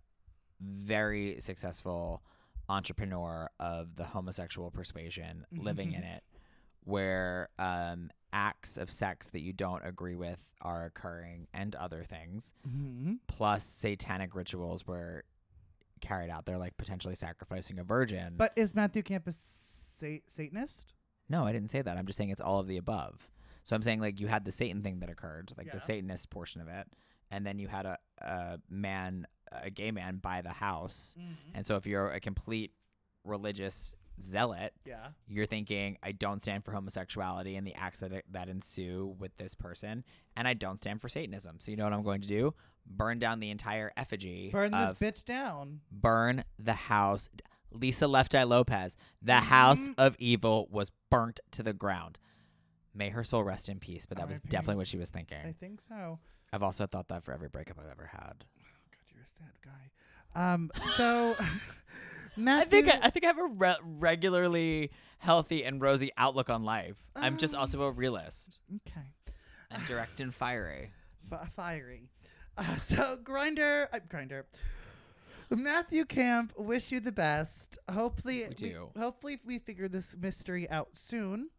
[0.61, 2.23] very successful
[2.69, 6.23] entrepreneur of the homosexual persuasion living in it,
[6.83, 12.53] where um, acts of sex that you don't agree with are occurring and other things,
[12.67, 13.13] Mm-hmm.
[13.27, 15.23] plus satanic rituals were
[16.01, 16.45] carried out.
[16.45, 18.35] They're like potentially sacrificing a virgin.
[18.37, 19.37] But is Matthew Campus
[19.99, 20.93] sa- Satanist?
[21.27, 21.97] no, I didn't say that.
[21.97, 23.29] I'm just saying it's all of the above.
[23.63, 25.73] So I'm saying like you had the Satan thing that occurred, like Yeah.
[25.73, 26.87] the Satanist portion of it,
[27.29, 31.15] and then you had a, a man, a gay man buy the house.
[31.53, 32.71] And so if you're a complete
[33.23, 35.09] religious zealot, Yeah.
[35.27, 39.55] you're thinking I don't stand for homosexuality and the acts that that ensue with this
[39.55, 40.03] person,
[40.35, 41.57] and I don't stand for Satanism.
[41.59, 42.53] So you know what I'm going to do?
[42.85, 44.49] Burn down the entire effigy.
[44.51, 45.81] Burn this bitch down.
[45.91, 47.29] Burn the house.
[47.71, 48.97] Lisa Left Eye Lopez.
[49.21, 49.95] The house Mhm.
[49.99, 52.17] of evil was burnt to the ground.
[52.95, 54.07] May her soul rest in peace.
[54.07, 54.49] But that was R.I.P..
[54.49, 55.37] definitely what she was thinking.
[55.45, 56.19] I think so.
[56.51, 58.43] I've also thought that for every breakup I've ever had.
[58.91, 60.53] God, you're a sad guy.
[60.53, 60.71] Um.
[60.97, 61.35] So,
[62.47, 66.63] I think I, I think I have a re- regularly healthy and rosy outlook on
[66.63, 66.97] life.
[67.15, 69.07] I'm just Um, also a realist okay.
[69.71, 70.91] and direct and fiery.
[71.31, 72.09] F- fiery.
[72.57, 74.45] Uh, so Grinder, uh, Grinder.
[75.51, 77.77] Matthew Camp, wish you the best.
[77.91, 78.89] Hopefully, We do.
[78.97, 81.49] hopefully, we figure this mystery out soon.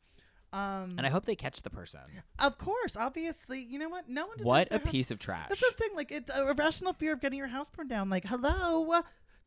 [0.52, 2.00] Um, And I hope they catch the person.
[2.38, 4.08] of course, obviously, you know what?
[4.08, 4.38] No one.
[4.42, 5.48] What a house- piece of trash.
[5.48, 5.90] That's what I'm saying.
[5.96, 8.08] Like, it's a irrational fear of getting your house burned down.
[8.10, 8.80] Like, hello,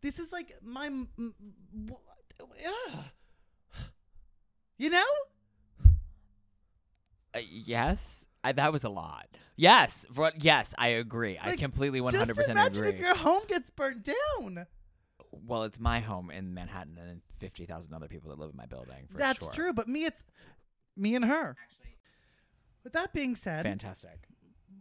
[0.03, 1.33] this is like my, m- m-
[1.87, 2.01] w-
[2.67, 3.05] ugh.
[4.77, 5.03] you know.
[7.33, 9.27] Uh, yes, I, that was a lot.
[9.55, 11.39] Yes, for, yes, I agree.
[11.41, 12.45] I completely 100% agree.
[12.49, 12.89] imagine agree.
[12.89, 14.67] if your home gets burned down.
[15.31, 19.07] well, it's my home in Manhattan and 50,000 other people that live in my building.
[19.09, 19.51] For That's sure.
[19.51, 20.23] true, but me, it's
[20.95, 21.55] me and her.
[22.83, 24.27] With that being said, Fantastic.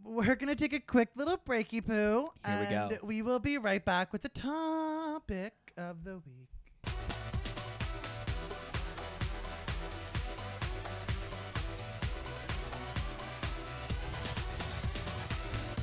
[0.03, 2.97] We're gonna take a quick little breaky poo, Here we and go.
[3.03, 6.49] we will be right back with the topic of the week.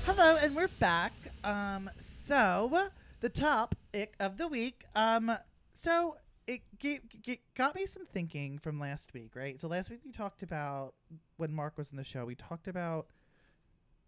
[0.05, 1.13] Hello, and we're back.
[1.45, 2.89] Um, so
[3.21, 4.85] the topic of the week.
[4.95, 5.33] Um,
[5.75, 9.61] so it gave, g- got me some thinking from last week, right?
[9.61, 10.95] So last week we talked about
[11.37, 12.25] when Mark was in the show.
[12.25, 13.07] We talked about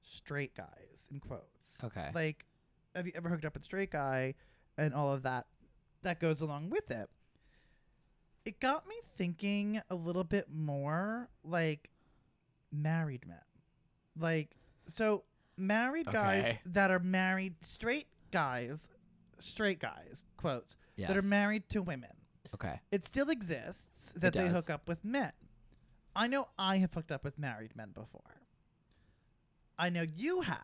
[0.03, 1.83] straight guys in quotes.
[1.83, 2.11] Okay.
[2.15, 2.47] Like,
[2.95, 4.35] have you ever hooked up with a straight guy,
[4.77, 5.47] and all of that
[6.03, 7.09] that goes along with it.
[8.45, 11.91] It got me thinking a little bit more like
[12.73, 13.39] married men,
[14.19, 14.57] like
[14.89, 15.25] so
[15.57, 18.89] married guys that are married straight guys,
[19.39, 21.09] straight guys quotes yes.
[21.09, 22.11] that are married to women.
[22.55, 22.81] okay.
[22.91, 25.33] It still exists that they hook up with men.
[26.15, 28.42] I know I have hooked up with married men before.
[29.83, 30.63] I know you have.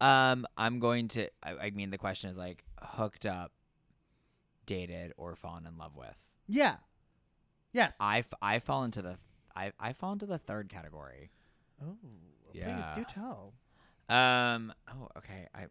[0.00, 1.28] Um, I'm going to.
[1.42, 3.52] I, I mean, the question is like hooked up,
[4.66, 6.18] dated, or fallen in love with.
[6.48, 6.76] Yeah.
[7.72, 7.92] Yes.
[8.00, 9.16] I, f- I fall into the
[9.54, 11.30] I, I fall into the third category.
[11.82, 11.96] oh,
[12.52, 12.92] Yeah.
[12.94, 13.52] please do tell.
[14.08, 14.72] Um.
[14.88, 15.46] Oh, okay.
[15.54, 15.66] I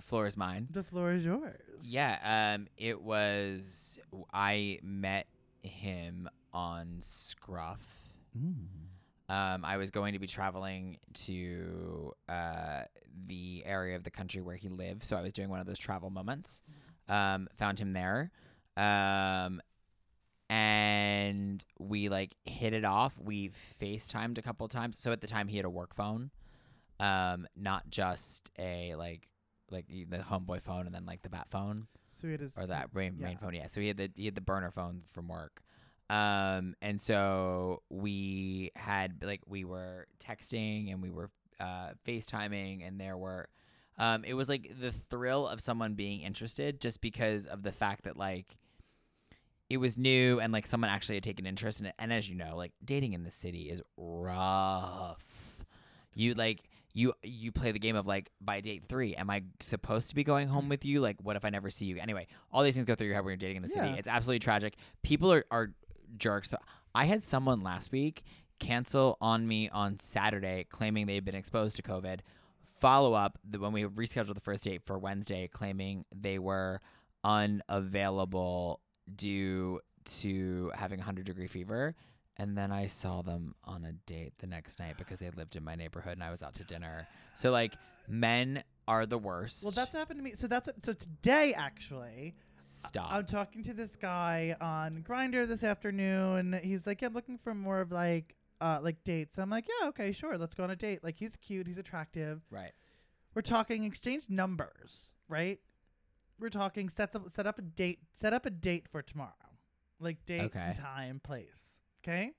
[0.00, 0.68] floor is mine.
[0.70, 1.60] The floor is yours.
[1.82, 2.54] Yeah.
[2.56, 2.68] Um.
[2.76, 3.98] It was.
[4.32, 5.26] I met
[5.62, 8.08] him on Scruff.
[8.38, 8.64] Mm.
[9.28, 12.82] Um, I was going to be traveling to uh,
[13.26, 15.78] the area of the country where he lived, so I was doing one of those
[15.78, 16.62] travel moments.
[17.08, 18.30] Um, found him there,
[18.76, 19.60] um,
[20.48, 23.18] and we like hit it off.
[23.20, 24.98] We FaceTimed a couple times.
[24.98, 26.30] So at the time, he had a work phone,
[27.00, 29.28] um, not just a like
[29.70, 31.86] like the homeboy phone and then like the bat phone
[32.20, 32.52] So it is.
[32.56, 33.26] or that main, yeah.
[33.26, 33.54] main phone.
[33.54, 33.66] Yeah.
[33.66, 35.62] So he had the he had the burner phone from work.
[36.12, 43.00] Um, and so we had like we were texting and we were uh, FaceTiming, and
[43.00, 43.48] there were.
[43.98, 48.04] Um, it was like the thrill of someone being interested, just because of the fact
[48.04, 48.58] that like
[49.70, 51.94] it was new and like someone actually had taken interest in it.
[51.98, 55.64] And as you know, like dating in the city is rough.
[56.14, 60.10] You like you you play the game of like by date three, am I supposed
[60.10, 61.00] to be going home with you?
[61.00, 61.96] Like, what if I never see you?
[61.98, 63.88] Anyway, all these things go through your head when you're dating in the city.
[63.88, 63.96] Yeah.
[63.96, 64.76] It's absolutely tragic.
[65.02, 65.70] People are are
[66.16, 66.50] jerks.
[66.94, 68.22] I had someone last week
[68.58, 72.20] cancel on me on Saturday, claiming they had been exposed to COVID.
[72.62, 76.80] Follow up when we rescheduled the first date for Wednesday, claiming they were
[77.24, 78.80] unavailable
[79.14, 81.94] due to having 100 degree fever.
[82.36, 85.62] And then I saw them on a date the next night because they lived in
[85.62, 87.06] my neighborhood and I was out to dinner.
[87.34, 87.74] So, like,
[88.08, 89.62] men are the worst.
[89.62, 90.32] Well, that's happened to me.
[90.36, 92.34] So that's so today actually.
[92.64, 93.12] Stop.
[93.12, 96.58] I'm talking to this guy on Grindr this afternoon.
[96.62, 99.38] He's like, yeah, I'm looking for more of like, uh, like dates.
[99.38, 101.02] I'm like, yeah, okay, sure, let's go on a date.
[101.02, 102.42] Like, he's cute, he's attractive.
[102.50, 102.72] right.
[103.34, 105.58] We're talking exchange numbers, right?
[106.38, 109.32] We're talking set up set up a date set up a date for tomorrow,
[110.00, 110.74] like date Okay.
[110.76, 111.78] time, place.
[112.04, 112.32] Okay.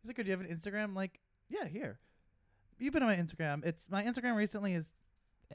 [0.00, 1.98] He's like, "Oh, "Do you have an Instagram?" I'm like, yeah, here.
[2.78, 3.62] You've been on my Instagram.
[3.66, 4.86] It's my Instagram recently is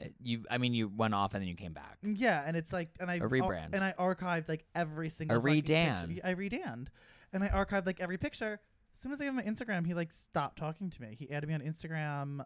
[0.00, 1.98] Eh, you, I mean, you went off and then you came back.
[2.04, 3.70] Mm, yeah, and it's like and I A rebrand.
[3.72, 6.20] and I archived like every single A redan.
[6.24, 6.88] I redanned,
[7.32, 8.60] and I archived like every picture.
[8.96, 11.16] As soon as I gave him my Instagram, he like stopped talking to me.
[11.18, 12.44] He added me on Instagram,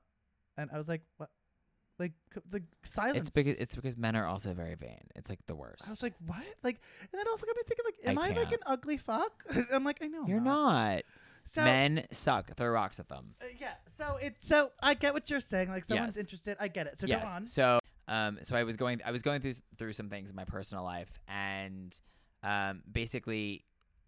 [0.56, 1.30] and I was like, what?
[1.98, 2.12] Like
[2.50, 3.18] the silence.
[3.18, 5.00] It's because it's because men are also very vain.
[5.16, 5.88] It's like the worst.
[5.88, 6.44] I was like, what?
[6.62, 6.80] Like,
[7.12, 9.42] and that also got me thinking, like, am I, like an ugly fuck?
[9.72, 10.22] I'm like, I know.
[10.22, 11.02] I'm you're not.
[11.52, 12.54] So Men suck.
[12.56, 13.34] Throw rocks at them.
[13.40, 13.74] uh, yeah.
[13.88, 14.36] So it.
[14.40, 15.68] So I get what you're saying.
[15.70, 16.24] Like, someone's Yes.
[16.24, 16.56] interested.
[16.60, 17.00] I get it.
[17.00, 17.24] So yes.
[17.24, 17.46] go on.
[17.46, 20.44] So, um, so I was going, I was going through through some things in my
[20.44, 21.98] personal life, and
[22.42, 23.64] um, basically,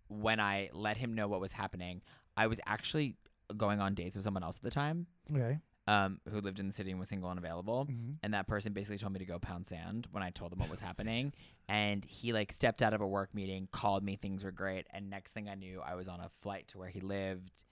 [0.08, 2.02] when I let him know what was happening,
[2.36, 3.16] I was actually
[3.56, 5.58] going on dates with someone else at the time, Okay.
[5.88, 7.86] um, who lived in the city and was single and available.
[7.86, 8.18] Mhm.
[8.22, 10.70] And that person basically told me to go pound sand when I told them what
[10.70, 11.32] was happening.
[11.70, 14.88] And he like stepped out of a work meeting, called me, things were great.
[14.92, 17.62] And next thing I knew, I was on a flight to where he lived.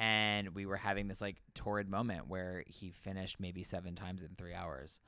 [0.00, 4.30] And we were having this like torrid moment where he finished maybe seven times in
[4.36, 4.98] three hours.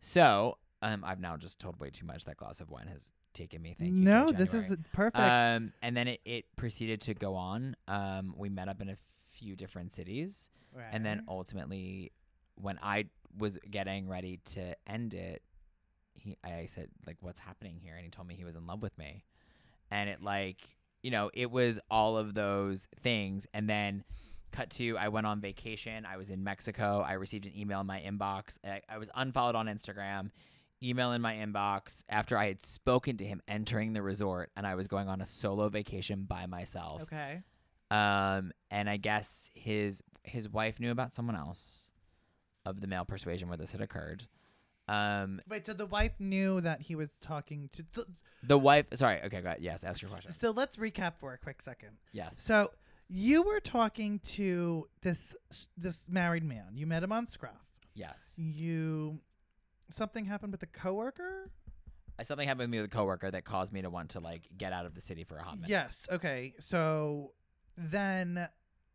[0.00, 2.24] So um, I've now just told way too much.
[2.24, 3.76] That glass of wine has taken me.
[3.78, 4.04] Thank you.
[4.04, 5.16] No, this is perfect.
[5.16, 7.76] Um, and then it, it proceeded to go on.
[7.86, 8.96] Um, we met up in a
[9.30, 10.50] few different cities.
[10.92, 12.10] And then ultimately,
[12.56, 13.04] when I
[13.38, 15.42] was getting ready to end it,
[16.24, 18.82] he I said like, "What's happening here?" And he told me he was in love
[18.82, 19.24] with me,
[19.90, 23.46] and it like you know it was all of those things.
[23.54, 24.04] And then
[24.52, 26.06] cut to I went on vacation.
[26.06, 27.04] I was in Mexico.
[27.06, 28.58] I received an email in my inbox.
[28.64, 30.30] I, I was unfollowed on Instagram.
[30.82, 34.74] Email in my inbox after I had spoken to him entering the resort, and I
[34.74, 37.02] was going on a solo vacation by myself.
[37.02, 37.42] okay.
[37.90, 41.90] Um, and I guess his his wife knew about someone else
[42.64, 44.24] of the male persuasion where this had occurred.
[44.88, 47.84] Um, Wait, so the wife knew that he was talking to.
[47.92, 48.04] So,
[48.42, 48.86] the wife.
[48.94, 49.20] Sorry.
[49.22, 49.40] Okay.
[49.40, 49.60] Go ahead.
[49.60, 49.84] Yes.
[49.84, 50.32] Ask your question.
[50.32, 51.96] so let's recap for a quick second.
[52.12, 52.38] Yes.
[52.40, 52.70] So
[53.08, 55.34] you were talking to this
[55.76, 56.72] this married man.
[56.74, 57.52] You met him on Scruff.
[57.94, 58.34] Yes.
[58.36, 59.20] You
[59.90, 61.50] something happened with a coworker.
[62.22, 64.72] something happened with me with a coworker that caused me to want to like get
[64.72, 65.70] out of the city for a hot minute.
[65.70, 66.06] Yes.
[66.10, 66.54] Okay.
[66.60, 67.32] So
[67.76, 68.48] then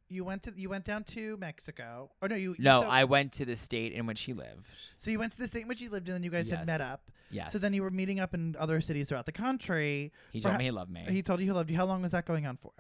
[0.10, 2.10] you went to you went down to Mexico.
[2.22, 4.68] Oh no, you No, so, I went to the state in which he lived.
[4.97, 6.66] So you went to the state in which he lived in, and you guys had
[6.66, 7.12] met up.
[7.32, 7.53] Yes.
[7.53, 10.12] So then you were meeting up in other cities throughout the country.
[10.32, 11.05] he told me he loved me.
[11.07, 11.78] He told you he loved you.
[11.78, 12.72] How long was that going on for?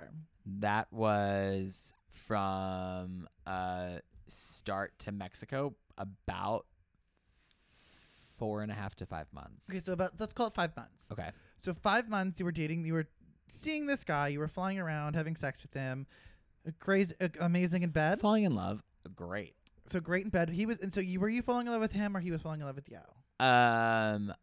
[0.57, 6.65] that was from uh start to Mexico about
[8.37, 9.69] four and a half to five months.
[9.69, 11.07] Okay, so about let's call it five months.
[11.11, 11.29] Okay.
[11.59, 12.85] So five months you were dating.
[12.85, 13.07] You were
[13.51, 14.29] seeing this guy.
[14.29, 16.07] You were flying around, having sex with him.
[16.79, 18.19] Crazy, amazing in bed.
[18.19, 18.83] Falling in love,
[19.15, 19.55] great.
[19.87, 20.49] So great in bed.
[20.49, 22.41] He was, and so you were you falling in love with him, or he was
[22.41, 22.99] falling in love with you?
[23.43, 24.33] Um,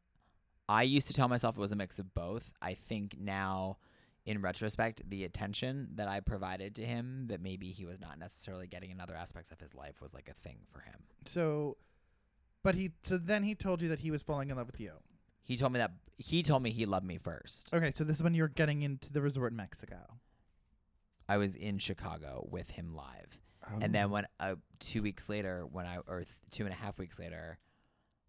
[0.69, 2.53] I used to tell myself it was a mix of both.
[2.61, 3.79] I think now,
[4.25, 8.67] in retrospect, the attention that I provided to him, that maybe he was not necessarily
[8.67, 11.01] getting in other aspects of his life, was like a thing for him.
[11.27, 11.77] So,
[12.63, 12.91] but he.
[13.05, 14.93] So then he told you that he was falling in love with you.
[15.43, 17.69] He told me that he told me he loved me first.
[17.73, 19.99] Okay, so this is when you were getting into the resort in Mexico.
[21.29, 23.41] I was in Chicago with him live.
[23.81, 26.99] And then when uh, two weeks later, when I or th- two and a half
[26.99, 27.59] weeks later,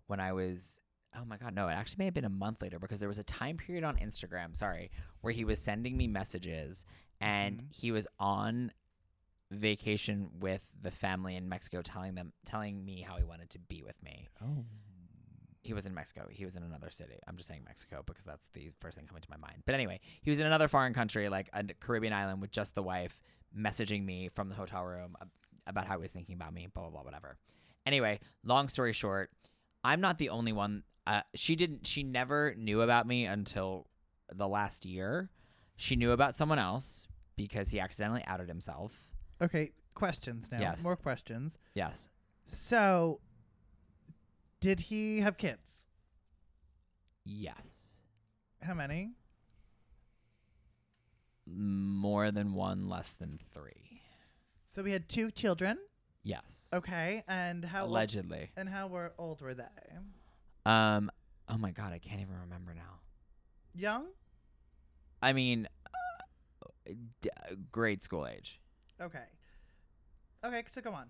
[0.08, 0.80] when I was
[1.16, 3.20] oh my god, no, it actually may have been a month later because there was
[3.20, 4.90] a time period on Instagram, sorry,
[5.22, 6.86] where he was sending me messages
[7.22, 7.74] and Mhm.
[7.76, 8.72] he was on
[9.52, 13.84] vacation with the family in Mexico, telling them, telling me how he wanted to be
[13.84, 14.28] with me.
[14.42, 14.66] oh,
[15.68, 16.28] He was in Mexico.
[16.30, 17.20] He was in another city.
[17.28, 19.64] I'm just saying Mexico because that's the first thing coming to my mind.
[19.66, 22.82] But anyway, he was in another foreign country, like a Caribbean island, with just the
[22.82, 23.20] wife,
[23.58, 25.16] messaging me from the hotel room
[25.68, 27.38] about how he was thinking about me, blah blah blah, whatever.
[27.86, 29.30] Anyway, long story short,
[29.84, 30.84] I'm not the only one.
[31.06, 31.86] Uh, she didn't.
[31.86, 33.88] She never knew about me until
[34.34, 35.30] the last year.
[35.76, 39.12] She knew about someone else because he accidentally outed himself.
[39.42, 39.72] okay.
[39.94, 40.60] Questions now.
[40.60, 40.84] Yes.
[40.84, 41.58] More questions.
[41.74, 42.08] Yes.
[42.46, 43.20] So,
[44.60, 45.68] did he have kids?
[47.26, 47.92] Yes.
[48.62, 49.12] How many?
[51.46, 54.02] More than one, less than three.
[54.70, 55.78] So we had two children.
[56.24, 56.68] Yes.
[56.74, 58.52] Okay, and how old- Allegedly.
[58.58, 59.64] and how were old were they?
[60.66, 61.10] Um.
[61.50, 63.00] Oh my god, I can't even remember now.
[63.74, 64.08] Young.
[65.22, 65.68] I mean,
[66.90, 66.92] uh,
[67.22, 67.30] d-
[67.72, 68.60] grade school age.
[69.02, 69.24] Okay.
[70.44, 71.08] Okay, so go on.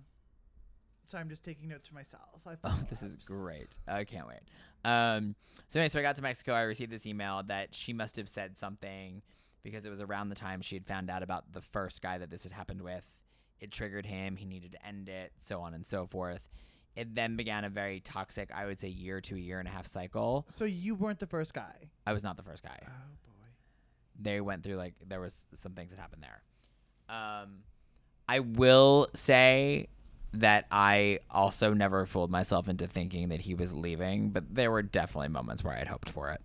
[1.08, 2.42] So I'm just taking notes for myself.
[2.46, 3.78] I Oh, this is great.
[3.88, 4.42] I can't wait.
[4.84, 5.36] Um.
[5.70, 6.54] So anyway, so I got to Mexico.
[6.54, 9.22] I received this email that she must have said something
[9.64, 12.30] because it was around the time she had found out about the first guy that
[12.30, 13.20] this had happened with.
[13.60, 14.36] It triggered him.
[14.36, 16.50] He needed to end it, so on and so forth.
[16.96, 19.72] It then began a very toxic, I would say, year to a year and a
[19.72, 20.46] half cycle.
[20.50, 21.90] So you weren't the first guy.
[22.06, 22.80] I was not the first guy.
[22.86, 22.90] Oh
[23.26, 23.48] boy.
[24.20, 26.42] they went through like there was some things that happened there.
[27.10, 27.60] Um,
[28.28, 29.88] I will say
[30.34, 34.82] that I also never fooled myself into thinking that he was leaving, but there were
[34.82, 36.42] definitely moments where I had hoped for it.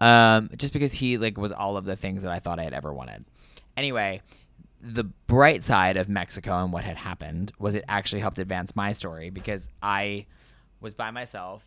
[0.00, 2.74] Um, just because he like was all of the things that I thought I had
[2.74, 3.24] ever wanted.
[3.76, 4.20] Anyway,
[4.80, 8.92] the bright side of Mexico and what had happened was it actually helped advance my
[8.92, 10.26] story because I
[10.80, 11.64] was by myself.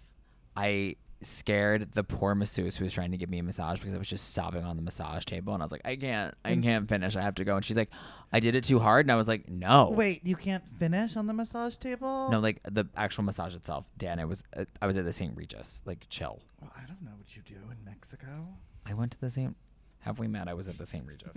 [0.56, 3.98] I scared the poor masseuse who was trying to give me a massage because I
[3.98, 6.64] was just sobbing on the massage table and I was like, I can't, I Mm.
[6.64, 7.16] can't finish.
[7.16, 7.56] I have to go.
[7.56, 7.90] And she's like,
[8.32, 9.06] I did it too hard.
[9.06, 9.90] And I was like, no.
[9.90, 12.28] Wait, you can't finish on the massage table?
[12.30, 14.20] No, like the actual massage itself, Dan.
[14.20, 15.36] It was uh, I was at the St.
[15.36, 16.40] Regis, like chill.
[16.62, 18.48] Well, I don't know what you do in Mexico.
[18.86, 19.56] I went to the same.
[20.02, 20.48] Have we met?
[20.48, 21.06] I was at the St.
[21.06, 21.36] Regis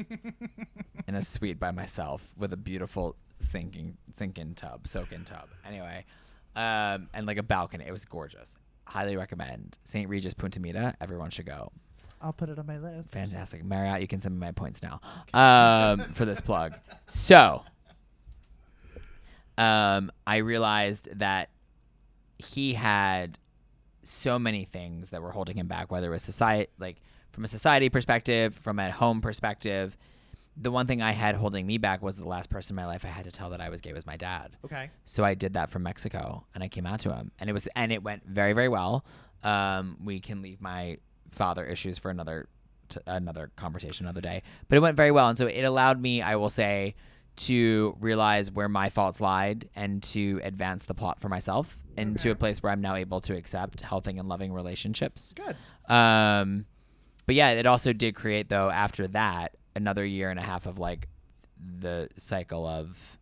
[1.08, 5.48] in a suite by myself with a beautiful sinking sink-in tub, soak-in tub.
[5.66, 6.04] Anyway,
[6.54, 7.84] um, and like a balcony.
[7.86, 8.56] It was gorgeous.
[8.90, 10.08] Highly recommend St.
[10.08, 10.96] Regis Punta Mita.
[11.00, 11.70] Everyone should go.
[12.20, 13.10] I'll put it on my list.
[13.10, 13.64] Fantastic.
[13.64, 15.00] Marriott, you can send me my points now
[15.32, 16.74] um, for this plug.
[17.06, 17.62] So,
[19.56, 21.50] um, I realized that
[22.38, 23.38] he had
[24.02, 27.48] so many things that were holding him back, whether it was society, like from a
[27.48, 29.96] society perspective, from a home perspective.
[30.62, 33.04] The one thing I had holding me back was the last person in my life
[33.04, 34.56] I had to tell that I was gay was my dad.
[34.64, 34.90] Okay.
[35.06, 37.66] So I did that from Mexico, and I came out to him, and it was
[37.74, 39.04] and it went very very well.
[39.42, 40.98] Um, we can leave my
[41.30, 42.48] father issues for another
[42.90, 46.20] t- another conversation another day, but it went very well, and so it allowed me,
[46.20, 46.94] I will say,
[47.36, 52.34] to realize where my faults lied and to advance the plot for myself into a
[52.34, 55.34] place where I'm now able to accept healthy and loving relationships.
[55.34, 55.56] Good.
[55.92, 56.66] Um,
[57.26, 60.78] but yeah, it also did create though after that another year and a half of
[60.78, 61.08] like
[61.58, 63.18] the cycle of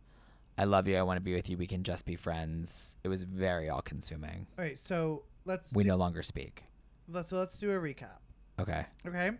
[0.57, 2.97] I love you, I want to be with you, we can just be friends.
[3.03, 4.47] It was very all consuming.
[4.57, 4.79] All right.
[4.79, 6.65] So let's We do, no longer speak.
[7.07, 8.19] let's so let's do a recap.
[8.59, 8.85] Okay.
[9.07, 9.31] Okay.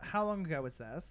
[0.00, 1.06] How long ago was this?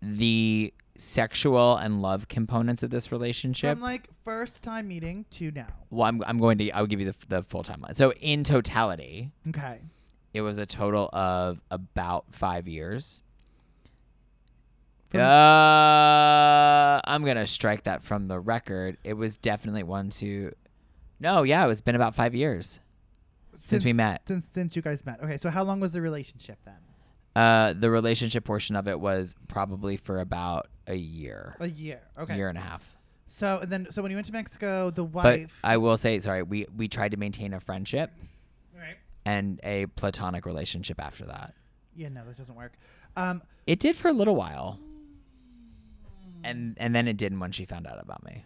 [0.00, 3.74] The sexual and love components of this relationship.
[3.76, 5.66] From like first time meeting to now.
[5.90, 7.96] well, I'm, I'm going to I'll give you the, the full timeline.
[7.96, 9.80] So in totality, Okay.
[10.38, 13.22] It was a total of about five years.
[15.08, 18.98] From- uh, I'm gonna strike that from the record.
[19.02, 20.52] It was definitely one, two.
[21.18, 22.78] No, yeah, it was been about five years
[23.58, 24.22] since, we met.
[24.28, 25.20] Since since you guys met.
[25.20, 26.76] Okay, so how long was the relationship then?
[27.34, 32.00] Uh, the relationship portion of it was probably for about a year, A year.
[32.16, 32.36] Okay.
[32.36, 32.96] year and a half.
[33.26, 35.58] So and then so when you went to Mexico, the But wife.
[35.64, 38.12] I will say, sorry, we we tried to maintain a friendship.
[39.28, 41.54] And a platonic relationship after that.
[41.94, 42.72] Yeah, no, that doesn't work.
[43.16, 44.78] Um, It did for a little while,
[46.44, 48.44] and and then it didn't when she found out about me.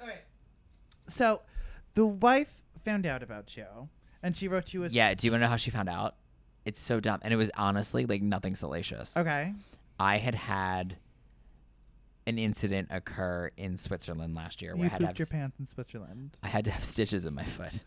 [0.00, 0.24] all right.
[1.08, 1.40] So,
[1.94, 2.52] the wife
[2.84, 3.66] found out about you,
[4.22, 4.88] and she wrote you a.
[4.88, 5.14] Yeah.
[5.14, 6.16] Do you want to know how she found out?
[6.64, 9.16] It's so dumb, and it was honestly like nothing salacious.
[9.16, 9.54] Okay.
[9.98, 10.98] I had had
[12.26, 15.40] an incident occur in Switzerland last year where You I had to pooped have your
[15.40, 16.36] pants in Switzerland.
[16.42, 17.82] I had to have stitches in my foot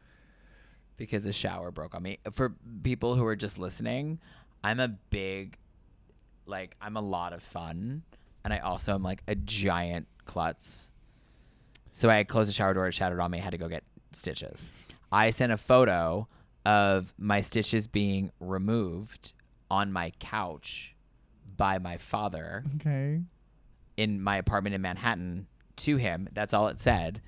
[1.01, 2.19] because a shower broke on me.
[2.31, 4.19] For people who are just listening,
[4.63, 5.57] I'm a big,
[6.45, 8.03] like, I'm a lot of fun,
[8.45, 10.91] and I also am like a giant klutz.
[11.91, 13.39] So I closed the shower door, it shattered on me.
[13.39, 14.67] I had to go get stitches.
[15.11, 16.27] I sent a photo
[16.67, 19.33] of my stitches being removed
[19.71, 20.95] on my couch
[21.57, 23.21] by my father Okay.
[23.97, 25.47] in my apartment in Manhattan
[25.77, 26.29] to him.
[26.31, 27.21] That's all it said.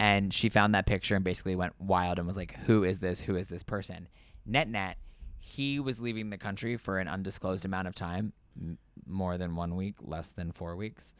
[0.00, 3.20] And she found that picture and basically went wild and was like, Who is this?
[3.20, 4.08] Who is this person?
[4.46, 4.96] Net net,
[5.38, 9.76] he was leaving the country for an undisclosed amount of time, m- more than one
[9.76, 11.14] week, less than four weeks,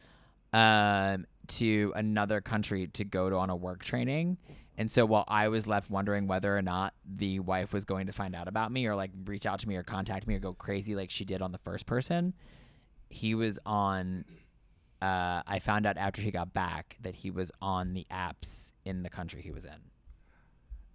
[0.51, 4.37] um, to another country to go to on a work training.
[4.79, 8.13] And so while I was left wondering whether or not the wife was going to
[8.13, 10.53] find out about me or like reach out to me or contact me or go
[10.53, 12.33] crazy like she did on the first person,
[13.09, 14.25] he was on
[15.01, 19.03] uh, I found out after he got back that he was on the apps in
[19.03, 19.91] the country he was in.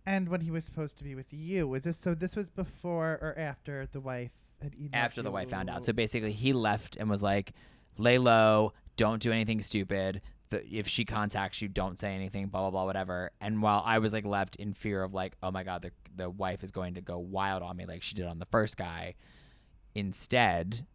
[0.05, 2.15] And when he was supposed to be with you, was this so?
[2.15, 4.31] This was before or after the wife
[4.63, 5.85] had emailed After the wife found out.
[5.85, 7.53] So basically, he left and was like,
[7.99, 10.23] lay low, don't do anything stupid.
[10.51, 13.33] The, if she contacts you, don't say anything, blah, blah, blah, whatever.
[13.41, 16.31] And while I was like left in fear of like, oh my God, the, the
[16.31, 19.15] wife is going to go wild on me like she did on the first guy,
[19.97, 20.87] instead,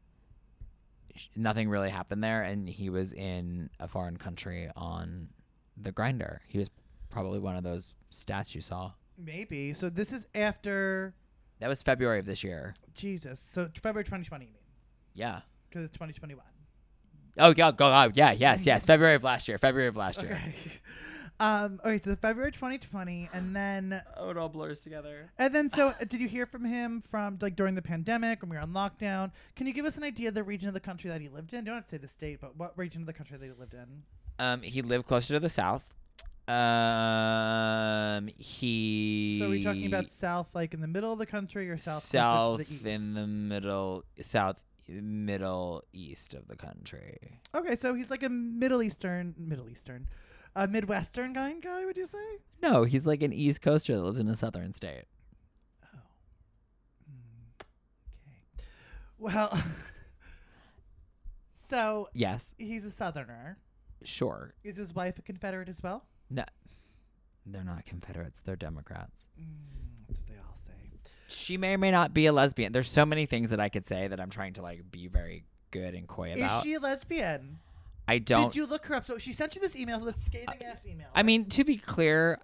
[1.36, 2.42] nothing really happened there.
[2.44, 5.30] And he was in a foreign country on
[5.78, 6.40] the Grindr.
[6.48, 6.70] He was
[7.10, 8.92] probably one of those stats you saw.
[9.18, 9.74] maybe.
[9.74, 11.14] So this is after
[11.60, 12.76] That was February of this year.
[12.94, 13.40] Jesus.
[13.54, 14.58] So February 2020, you mean?
[15.14, 15.42] Yeah.
[15.70, 16.44] Because it's 2021.
[17.38, 18.84] Oh, yeah, go, oh, yeah, yes, yes.
[18.86, 19.58] February of last year.
[19.58, 20.34] February of last year.
[20.34, 20.54] Okay.
[21.42, 21.82] Um.
[21.84, 22.00] Okay.
[22.04, 25.32] So February 2020, and then Oh, it all blurs together.
[25.38, 28.56] and then so did you hear from him from like during the pandemic when we
[28.56, 29.32] were on lockdown?
[29.56, 31.52] Can you give us an idea of the region of the country that he lived
[31.54, 31.60] in?
[31.60, 33.52] You don't have to say the state, but what region of the country that he
[33.60, 34.04] lived in?
[34.40, 35.94] Um, he lived closer to the south.
[36.48, 39.38] Um, he.
[39.40, 42.02] So are we talking about south, like in the middle of the country, or south?
[42.02, 42.86] closer to south the east?
[42.86, 47.40] in the middle, south middle east of the country.
[47.56, 50.08] Okay, so he's like a Middle Eastern, Middle Eastern,
[50.56, 51.86] a Midwestern kind guy.
[51.86, 52.18] Would you say?
[52.62, 55.06] No, he's like an East Coaster that lives in a southern state.
[55.84, 55.98] Oh.
[57.08, 57.66] Okay.
[59.18, 59.58] Well,
[61.68, 63.58] so Yes, he's a Southerner.
[64.04, 64.54] sure.
[64.64, 66.06] Is his wife a Confederate as well?
[66.30, 66.44] No,
[67.46, 68.42] they're not Confederates.
[68.42, 69.28] They're Democrats.
[69.40, 69.46] Mm,
[70.08, 71.00] that's what they all say.
[71.28, 72.72] She may or may not be a lesbian.
[72.72, 75.46] There's so many things that I could say that I'm trying to like be very
[75.72, 76.58] good and coy about.
[76.60, 77.60] Is she a lesbian?
[78.08, 78.48] I don't.
[78.52, 79.06] Did you look her up?
[79.06, 81.08] So she sent you this email, this scathing ass email.
[81.14, 82.40] I mean, to be clear,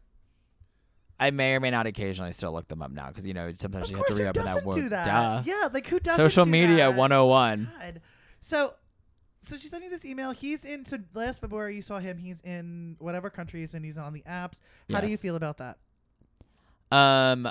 [1.20, 3.86] I may or may not occasionally still look them up now because you know sometimes
[3.86, 4.76] of you have to reopen that word.
[4.76, 5.06] do that?
[5.06, 5.42] Duh.
[5.46, 6.18] Yeah, like who doesn't?
[6.18, 6.96] Social do media that?
[6.96, 7.72] 101.
[7.80, 8.02] God.
[8.42, 8.74] So,
[9.42, 10.32] so she sent you this email.
[10.32, 10.86] He's in.
[10.86, 12.18] So last February, you saw him.
[12.18, 13.84] He's in whatever country he's in.
[13.84, 14.56] He's on the apps.
[14.92, 15.78] How do you feel about that?
[16.92, 17.50] Um,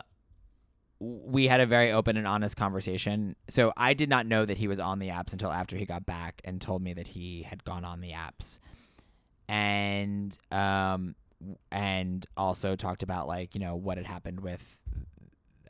[0.99, 3.37] we had a very open and honest conversation.
[3.49, 6.07] So I did not know that he was on the apps until after he got
[6.07, 8.59] back and told me that he had gone on the apps,
[9.49, 11.15] and um,
[11.71, 14.79] and also talked about like you know what had happened with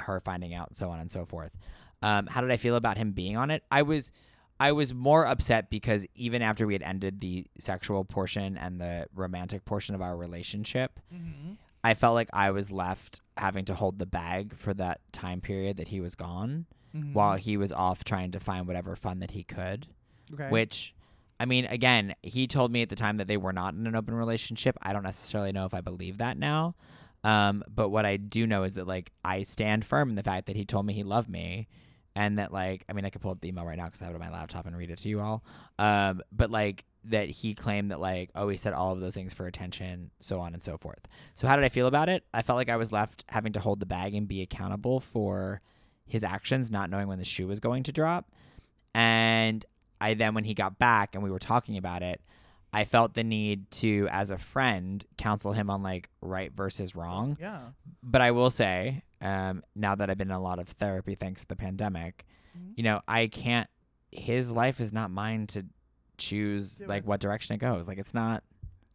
[0.01, 1.51] her finding out, so on and so forth.
[2.03, 3.63] Um, how did I feel about him being on it?
[3.71, 4.13] I was.
[4.59, 9.07] I was more upset because even after we had ended the sexual portion and the
[9.15, 11.53] romantic portion of our relationship, Mm-hmm.
[11.87, 15.77] I felt like I was left having to hold the bag for that time period
[15.79, 17.13] that he was gone Mm-hmm.
[17.13, 19.87] while he was off trying to find whatever fun that he could.
[20.33, 20.49] okay.
[20.49, 20.95] Which,
[21.39, 23.95] I mean, again, he told me at the time that they were not in an
[23.95, 24.79] open relationship.
[24.81, 26.75] I don't necessarily know if I believe that now.
[27.23, 30.47] Um, but what I do know is that, like, I stand firm in the fact
[30.47, 31.69] that he told me he loved me.
[32.15, 34.07] And that, like, I mean, I could pull up the email right now because I
[34.07, 35.45] have it on my laptop and read it to you all.
[35.79, 39.33] Um, but, like, that he claimed that, like, oh, he said all of those things
[39.35, 41.07] for attention, so on and so forth.
[41.35, 42.25] So, how did I feel about it?
[42.35, 45.61] I felt like I was left having to hold the bag and be accountable for
[46.05, 48.31] his actions, not knowing when the shoe was going to drop.
[48.95, 49.65] And
[50.01, 52.21] I then, when he got back and we were talking about it,
[52.73, 57.37] I felt the need to, as a friend, counsel him on like right versus wrong.
[57.41, 57.61] Yeah.
[58.03, 61.43] But I will say, um, now that I've been in a lot of therapy thanks
[61.43, 62.27] to the pandemic,
[62.57, 62.73] Mhm.
[62.77, 63.69] you know, I can't.
[64.13, 65.67] His life is not mine to
[66.19, 67.87] choose like what direction it goes.
[67.87, 68.43] Like it's not.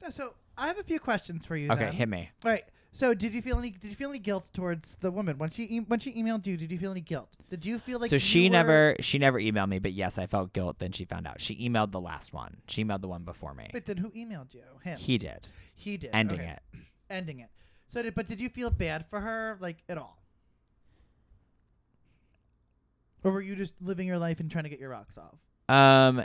[0.09, 1.69] So I have a few questions for you.
[1.72, 1.93] Okay, then.
[1.93, 2.30] hit me.
[2.43, 2.63] All right.
[2.93, 3.72] So did you feel any?
[3.72, 6.57] Did you feel any guilt towards the woman when she e- when she emailed you?
[6.57, 7.30] Did you feel any guilt?
[7.49, 10.51] Did you feel like so she never she never emailed me, but yes, I felt
[10.51, 10.80] guilt.
[10.80, 11.39] Then she found out.
[11.39, 12.57] She emailed the last one.
[12.67, 13.69] She emailed the one before me.
[13.72, 14.63] But then who emailed you?
[14.84, 14.97] Him.
[14.97, 16.09] He did, He did.
[16.11, 16.57] ending okay.
[16.74, 16.80] it.
[17.09, 17.49] Ending it.
[17.88, 20.22] So did but did you feel bad for her like at all?
[23.24, 25.38] Or were you just living your life and trying to get your rocks off?
[25.69, 26.24] Um,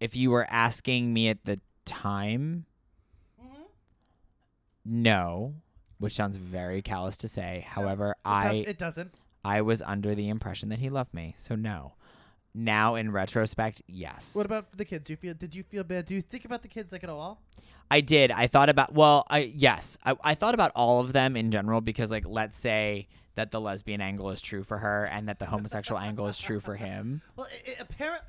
[0.00, 2.64] if you were asking me at the time,
[3.42, 3.62] Mm-hmm.
[4.84, 5.54] no,
[5.98, 7.64] which sounds very callous to say.
[7.68, 9.14] However, It, I does, it doesn't.
[9.44, 11.94] I was under the impression that he loved me, so no.
[12.54, 14.34] Now in retrospect, yes.
[14.34, 15.04] What about the kids?
[15.04, 15.34] Do you feel?
[15.34, 16.06] Did you feel bad?
[16.06, 17.42] Do you think about the kids like at all?
[17.90, 18.30] I did.
[18.30, 21.80] I thought about well, I yes, I, I thought about all of them in general
[21.80, 25.46] because like let's say that the lesbian angle is true for her and that the
[25.46, 27.22] homosexual angle is true for him.
[27.36, 28.22] Well, it, it, apparent,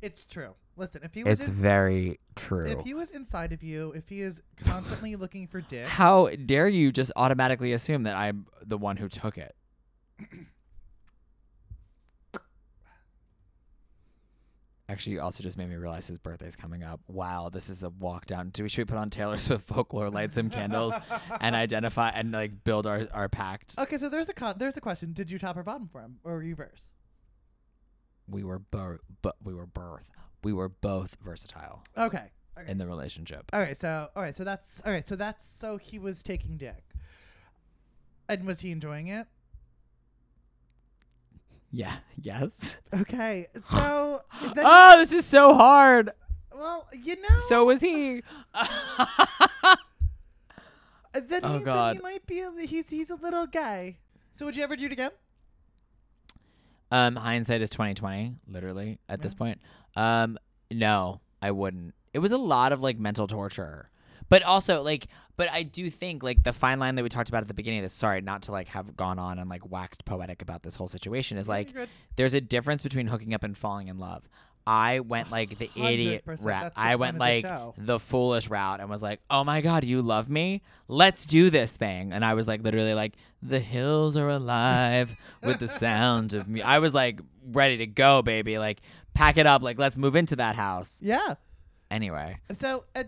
[0.00, 0.54] it's true.
[0.78, 2.66] Listen, if he was It's in- very true.
[2.66, 6.68] if he was inside of you, if he is constantly looking for dick, How dare
[6.68, 9.54] you just automatically assume that I'm the one who took it?
[14.88, 17.00] Actually, you also just made me realize his birthday's coming up.
[17.08, 18.50] Wow, this is a walk down.
[18.50, 20.94] Do we should we put on Taylor Swift folklore, light some candles,
[21.40, 23.74] and identify and like build our our pact?
[23.78, 25.12] Okay, so there's a con- there's a question.
[25.12, 26.82] Did you top or bottom for him, or reverse?
[28.28, 30.12] We were both, but we were birth.
[30.46, 32.30] We were both versatile Okay.
[32.56, 32.70] Okay.
[32.70, 33.50] in the relationship.
[33.52, 33.76] all right.
[33.76, 34.36] So all right.
[34.36, 35.04] So that's all right.
[35.08, 36.84] So that's so he was taking dick,
[38.28, 39.26] and was he enjoying it?
[41.72, 41.96] Yeah.
[42.14, 42.80] Yes.
[42.94, 43.48] Okay.
[43.72, 44.20] So
[44.54, 46.10] then, Oh, this is so hard.
[46.54, 48.22] well, you know, So was he.
[51.12, 51.96] then, Oh, he, God.
[51.96, 52.38] then he might be.
[52.40, 53.98] A, he's he's a little gay.
[54.32, 55.10] So would you ever do it again?
[56.90, 59.60] Um, hindsight is twenty twenty, literally at this point.
[59.96, 60.38] Um,
[60.70, 61.94] no, I wouldn't.
[62.12, 63.90] It was a lot of like mental torture,
[64.28, 65.06] but also like,
[65.36, 67.80] but I do think like the fine line that we talked about at the beginning
[67.80, 67.92] of this.
[67.92, 71.38] Sorry, not to like have gone on and like waxed poetic about this whole situation.
[71.38, 71.74] Is like
[72.16, 74.28] there's a difference between hooking up and falling in love.
[74.66, 76.72] I went like the idiot route.
[76.76, 80.02] I went of the like the foolish route and was like, "Oh my god, you
[80.02, 80.62] love me?
[80.88, 85.60] Let's do this thing." And I was like literally like, "The hills are alive with
[85.60, 87.20] the sound of me." I was like
[87.52, 88.58] ready to go, baby.
[88.58, 88.80] Like
[89.14, 91.00] pack it up, like let's move into that house.
[91.02, 91.34] Yeah.
[91.90, 93.04] Anyway, So, uh,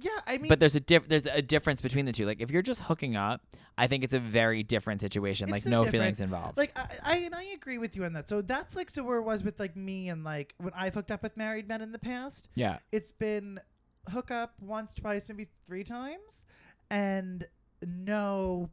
[0.00, 0.10] yeah.
[0.26, 2.24] I mean, but there's a diff- there's a difference between the two.
[2.24, 3.42] Like if you're just hooking up,
[3.82, 5.48] I think it's a very different situation.
[5.48, 5.92] It's like so no different.
[5.92, 6.56] feelings involved.
[6.56, 8.28] like I, I and I agree with you on that.
[8.28, 11.10] So that's like so where it was with like me and like when I've hooked
[11.10, 12.48] up with married men in the past.
[12.54, 12.78] yeah.
[12.92, 13.58] It's been
[14.08, 16.44] hook up once, twice, maybe three times,
[16.90, 17.44] and
[17.84, 18.70] no,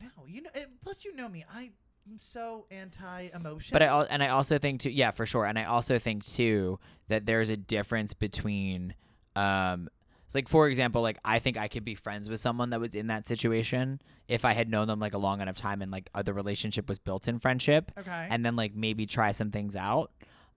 [0.00, 0.26] no.
[0.28, 0.50] You know,
[0.84, 1.44] plus you know me.
[1.52, 1.72] I'm
[2.16, 3.72] so anti-emotion.
[3.72, 5.44] But I al- and I also think too, yeah, for sure.
[5.44, 6.78] And I also think too
[7.08, 8.94] that there's a difference between,
[9.34, 9.88] um,
[10.34, 13.08] like for example, like I think I could be friends with someone that was in
[13.08, 14.00] that situation
[14.30, 16.88] if I had known them like a long enough time and like uh, the relationship
[16.88, 18.28] was built in friendship, okay.
[18.30, 20.12] and then like maybe try some things out,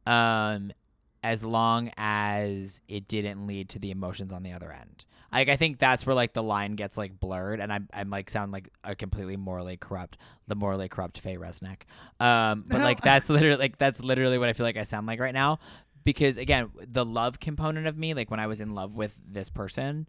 [0.06, 0.72] um,
[1.24, 5.06] as long as it didn't lead to the emotions on the other end.
[5.32, 8.30] Like I think that's where like the line gets like blurred, and I'm I'm like
[8.30, 10.18] sound like a completely morally corrupt,
[10.48, 11.82] the morally corrupt Faye Resnick.
[12.20, 12.84] Um, but No.
[12.84, 15.58] like that's literally like that's literally what I feel like I sound like right now,
[16.04, 19.50] because again, the love component of me, like when I was in love with this
[19.50, 20.08] person,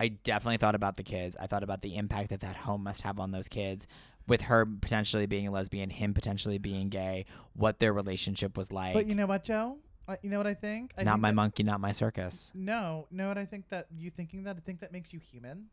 [0.00, 1.36] I definitely thought about the kids.
[1.40, 3.86] I thought about the impact that that home must have on those kids.
[4.28, 7.24] With her potentially being a lesbian, him potentially being gay,
[7.54, 8.94] what their relationship was like.
[8.94, 9.78] but you know what, Joe?
[10.06, 10.92] Uh, you know what I think?
[10.96, 12.52] I not think my that- monkey, not my circus.
[12.54, 13.28] No, no.
[13.28, 15.66] What I think that you thinking that I think that makes you human.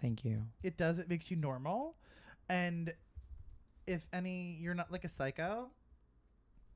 [0.00, 0.42] Thank you.
[0.62, 0.98] It does.
[0.98, 1.96] It makes you normal,
[2.50, 2.92] and
[3.86, 5.68] if any, you're not like a psycho.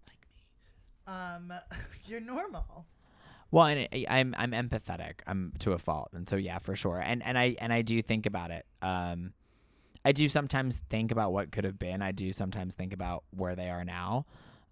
[0.07, 0.42] Like me.
[1.07, 1.53] Um,
[2.07, 2.86] you're normal.
[3.51, 5.20] Well, and I- I'm I'm empathetic.
[5.26, 7.01] I'm to a fault, and so yeah, for sure.
[7.01, 8.64] And and I and I do think about it.
[8.82, 9.32] Um,
[10.05, 12.01] I do sometimes think about what could have been.
[12.03, 14.24] I do sometimes think about where they are now.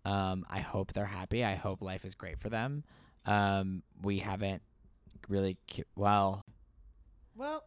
[0.05, 1.45] Um, I hope they're happy.
[1.45, 2.85] I hope life is great for them.
[3.26, 4.62] Um, we haven't
[5.29, 5.59] really
[5.97, 6.45] well.
[7.37, 7.64] Well,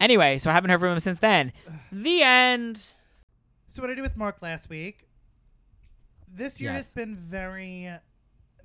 [0.00, 1.52] Anyway, so I haven't heard from him since then.
[1.92, 2.94] The end.
[3.70, 5.08] so what I did with Mark last week.
[6.32, 7.90] This year has been very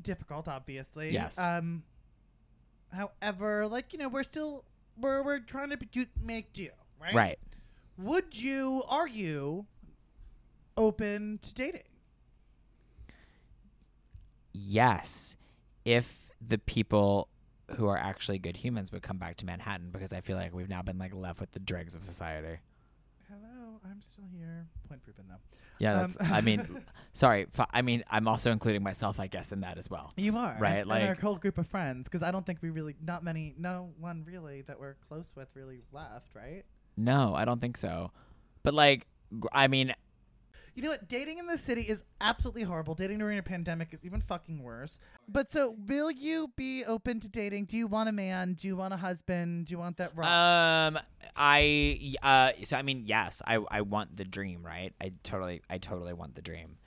[0.04, 1.12] difficult, obviously.
[1.12, 1.40] Yes.
[1.40, 1.84] Um.
[2.92, 4.66] However, like you know, we're still
[5.00, 6.70] we're we're trying to do, make do,
[7.02, 7.14] right?
[7.14, 7.40] Right.
[7.98, 9.66] Would you argue
[10.78, 11.84] open to dating?
[14.54, 15.36] yes,
[15.84, 17.28] if the people
[17.76, 20.70] who are actually good humans would come back to Manhattan, because I feel like we've
[20.70, 22.60] now been like left with the dregs of society.
[23.30, 24.68] Hello, I'm still here.
[24.88, 25.36] Point proven though.
[25.80, 26.18] Yeah, Um, that's.
[26.22, 27.48] I mean, sorry.
[27.58, 30.12] F- I mean, I'm also including myself, I guess, in that as well.
[30.18, 32.60] You are Right, and, and our like- whole group of friends, because I don't think
[32.62, 36.64] we really, not many, no one really that we're close with really left, right?
[36.96, 38.12] No, I don't think so.
[38.64, 39.08] But like,
[39.40, 39.94] gr- I mean,
[40.76, 41.08] You know what?
[41.08, 42.96] Dating in the city is absolutely horrible.
[42.96, 44.98] Dating during a pandemic is even fucking worse.
[45.28, 47.66] But so, will you be open to dating?
[47.66, 48.54] Do you want a man?
[48.54, 49.68] Do you want a husband?
[49.68, 50.30] Do you want that rock?
[50.30, 51.00] Um,
[51.36, 54.94] I uh, so I mean, yes, I I want the dream, right?
[55.00, 56.78] I totally, I totally want the dream.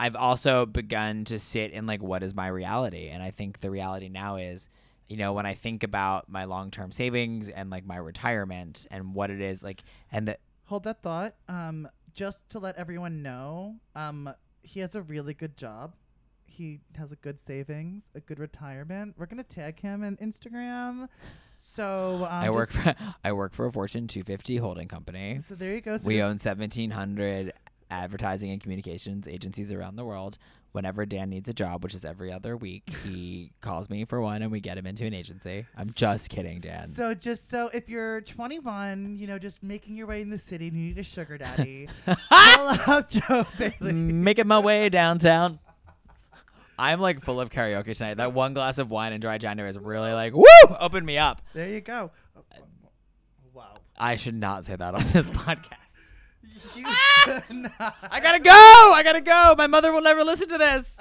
[0.00, 3.08] I've also begun to sit in like, what is my reality?
[3.08, 4.68] And I think the reality now is,
[5.08, 9.14] you know, when I think about my long term savings and like my retirement and
[9.14, 10.38] what it is like, and the
[10.72, 11.34] Hold that thought.
[11.48, 14.32] Um, just to let everyone know, um,
[14.62, 15.94] he has a really good job.
[16.46, 19.14] He has a good savings, a good retirement.
[19.16, 21.08] We're gonna tag him on Instagram.
[21.58, 22.94] So um, I work for
[23.24, 25.40] I work for a Fortune 250 holding company.
[25.48, 25.96] So there you go.
[25.96, 27.52] So We own 1,700
[27.90, 30.38] advertising and communications agencies around the world.
[30.72, 34.40] Whenever Dan needs a job, which is every other week, he calls me for one
[34.40, 35.66] and we get him into an agency.
[35.76, 36.88] I'm just kidding, Dan.
[36.88, 40.68] So just so if you're 21, you know, just making your way in the city
[40.68, 43.92] and you need a sugar daddy, call up Joe Bailey.
[43.92, 45.58] Making my way downtown.
[46.78, 48.14] I'm like full of karaoke tonight.
[48.14, 50.44] That one glass of wine in dry January is really like, woo,
[50.80, 51.42] open me up.
[51.52, 52.10] There you go.
[52.36, 52.40] Oh,
[53.52, 53.74] Wow.
[53.98, 55.76] I should not say that on this podcast.
[56.76, 58.50] I gotta go.
[58.50, 59.54] I gotta go.
[59.56, 61.00] My mother will never listen to this.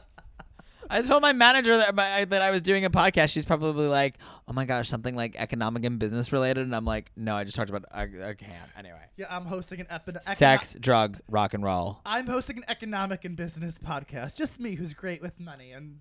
[0.89, 3.29] I told my manager that my, that I was doing a podcast.
[3.31, 7.11] She's probably like, "Oh my gosh, something like economic and business related," and I'm like,
[7.15, 10.21] "No, I just talked about I, I can't." Anyway, Yeah, I'm hosting an epi- econo-
[10.21, 12.01] sex, drugs, rock and roll.
[12.05, 14.35] I'm hosting an economic and business podcast.
[14.35, 15.99] Just me, who's great with money and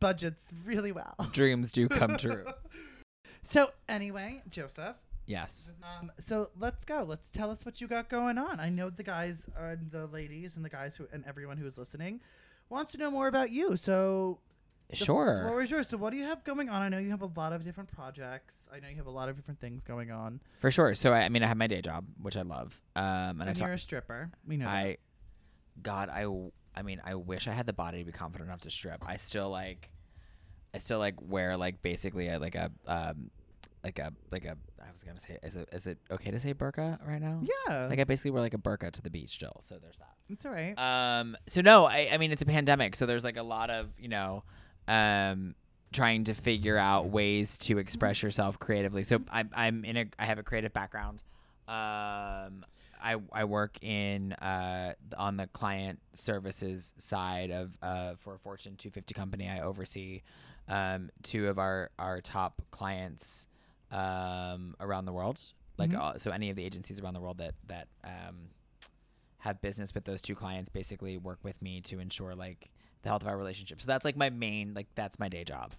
[0.00, 1.14] budgets really well.
[1.32, 2.46] Dreams do come true.
[3.44, 4.96] So anyway, Joseph.
[5.26, 5.72] Yes.
[5.82, 7.04] Um, so let's go.
[7.06, 8.60] Let's tell us what you got going on.
[8.60, 11.76] I know the guys and the ladies and the guys who and everyone who is
[11.76, 12.20] listening
[12.68, 13.76] wants to know more about you.
[13.76, 14.38] So
[14.92, 15.42] Sure.
[15.48, 15.88] floor is yours.
[15.88, 16.80] So what do you have going on?
[16.80, 18.54] I know you have a lot of different projects.
[18.72, 20.40] I know you have a lot of different things going on.
[20.60, 20.94] For sure.
[20.94, 22.80] So I, I mean, I have my day job, which I love.
[22.94, 24.30] Um, and, And, I you're a stripper.
[24.46, 24.66] We know.
[24.66, 24.70] that.
[24.72, 24.96] I,
[25.82, 26.26] God, I,
[26.76, 29.02] I mean, I wish I had the body to be confident enough to strip.
[29.04, 29.90] I still like,
[30.72, 33.30] I still like wear like basically a, like a, um,
[33.86, 34.56] like a like a.
[34.82, 37.40] I was gonna say, is it is it okay to say burqa right now?
[37.68, 39.56] Yeah, Like I basically wear like a burqa to the beach still.
[39.60, 40.14] So there's that.
[40.28, 40.74] it's all right.
[40.76, 41.36] Um.
[41.46, 44.08] So no, I I mean it's a pandemic, so there's like a lot of you
[44.08, 44.42] know,
[44.88, 45.54] um,
[45.92, 49.04] trying to figure out ways to express yourself creatively.
[49.04, 51.22] So I'm I'm in a I have a creative background.
[51.68, 52.64] Um.
[52.98, 58.74] I, I work in uh, on the client services side of uh, for a Fortune
[58.76, 59.48] 250 company.
[59.48, 60.22] I oversee
[60.66, 63.46] um, two of our, our top clients
[63.90, 65.40] um, around the world.
[65.78, 66.00] Like Mhm.
[66.00, 68.50] uh, so, any of the agencies around the world that that um,
[69.38, 72.70] have business with those two clients basically work with me to ensure like
[73.02, 73.80] the health of our relationship.
[73.80, 75.74] So that's like my main like that's my day job.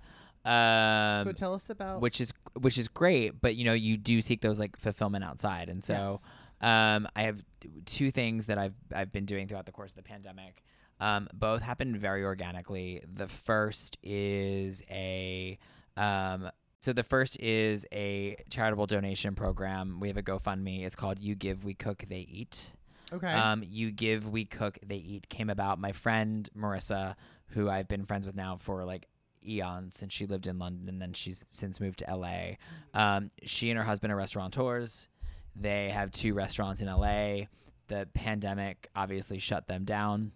[0.46, 2.00] Um, so tell us about.
[2.00, 5.68] which is which is great, but you know you do seek those like fulfillment outside,
[5.68, 6.22] and so
[6.62, 7.44] um, I have
[7.86, 10.64] two things that I've I've been doing throughout the course of the pandemic.
[11.00, 13.04] Um, both happened very organically.
[13.12, 15.58] The first is a
[15.98, 16.50] um,
[16.80, 20.00] so the first is a charitable donation program.
[20.00, 20.86] We have a GoFundMe.
[20.86, 22.74] It's called "You Give, We Cook, They Eat."
[23.12, 23.32] okay.
[23.32, 25.80] Um, you give, we cook, they eat came about.
[25.80, 27.16] My friend Marissa,
[27.48, 29.08] who I've been friends with now for like
[29.48, 32.56] eons since she lived in London and then she's since moved to LA.
[32.94, 35.08] Um, she and her husband are restaurateurs.
[35.56, 37.46] They have two restaurants in LA.
[37.88, 40.34] The pandemic obviously shut them down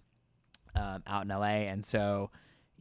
[0.76, 2.32] um, out in LA, and so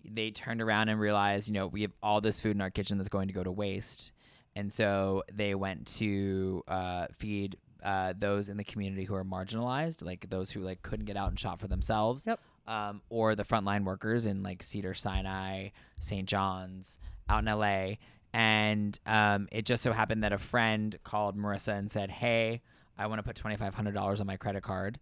[0.05, 2.99] they turned around and realized, you know, we have all this food in our kitchen
[2.99, 4.13] that's going to go to waste.
[4.57, 10.05] And so they went to uh, feed uh, those in the community who are marginalized,
[10.05, 12.41] like those who like couldn't get out and shop for themselves, Yep.
[12.67, 16.29] um, or the frontline workers in like Cedar Sinai, St.
[16.29, 16.99] John's,
[17.29, 17.95] out in LA.
[18.33, 22.61] And um, it just so happened that a friend called Marissa and said, "Hey,
[22.99, 25.01] I want to put twenty five hundred dollars on my credit card,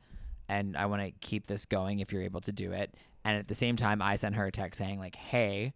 [0.49, 2.94] and I want to keep this going if you're able to do it."
[3.29, 5.74] And at the same time, I sent her a text saying like, "Hey,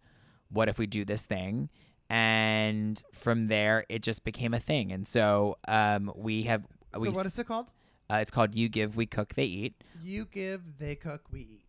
[0.49, 1.69] what if we do this thing?"
[2.09, 4.91] And from there, it just became a thing.
[4.91, 7.67] And so um, we have so we what s- it called?
[8.09, 11.65] uh, it's called "You Give, We Cook, They Eat." You give, they cook, we eat.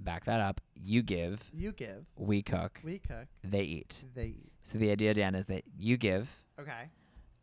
[0.00, 0.60] Back that up.
[0.82, 4.04] You give, You give, we cook, we cook, they eat.
[4.14, 4.52] they eat.
[4.62, 6.90] So the idea, Dan, is that you give, Okay.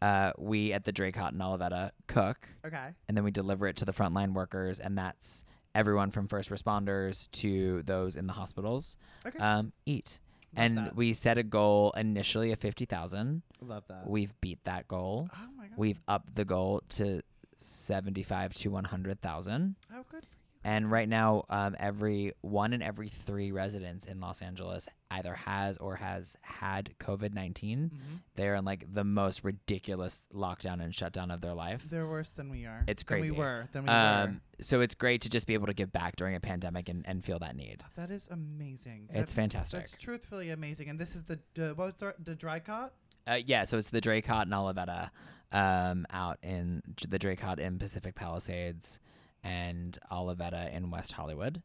[0.02, 2.90] uh, we at the Draycott in Olivetta cook, Okay.
[3.08, 5.46] and then we deliver it to the frontline workers, and that's
[5.78, 9.38] everyone from first responders to those in the hospitals Okay.
[9.40, 10.20] um, eat.
[10.56, 10.96] Love and that.
[10.96, 13.44] we set a goal initially of 50,000.
[13.62, 14.08] Love that.
[14.08, 15.30] We've beat that goal.
[15.34, 15.78] oh my god.
[15.78, 17.22] We've upped the goal to
[17.58, 19.76] 75 to 100,000.
[19.94, 20.26] oh good.
[20.68, 25.78] And right now, um, every one in every three residents in Los Angeles either has
[25.78, 27.80] or has had COVID 19.
[27.80, 28.16] Mm-hmm.
[28.36, 31.90] They're in like the most ridiculous lockdown and shutdown of their life.
[31.90, 32.84] They're worse than we are.
[32.86, 33.32] It's Than crazy.
[33.32, 33.70] we were.
[33.72, 33.96] Than we were.
[33.96, 37.08] Um, so it's great to just be able to give back during a pandemic and,
[37.08, 37.82] and feel that need.
[37.96, 39.08] That is amazing.
[39.14, 39.84] It's That- fantastic.
[39.86, 40.90] It's truthfully amazing.
[40.90, 42.90] And this is the, the what's the, the Draycott?
[43.26, 45.12] Uh, yeah, so it's the Draycott and Olivetta
[45.54, 49.00] um, out in the Draycott in Pacific Palisades
[49.48, 51.62] and Olivetta in West Hollywood,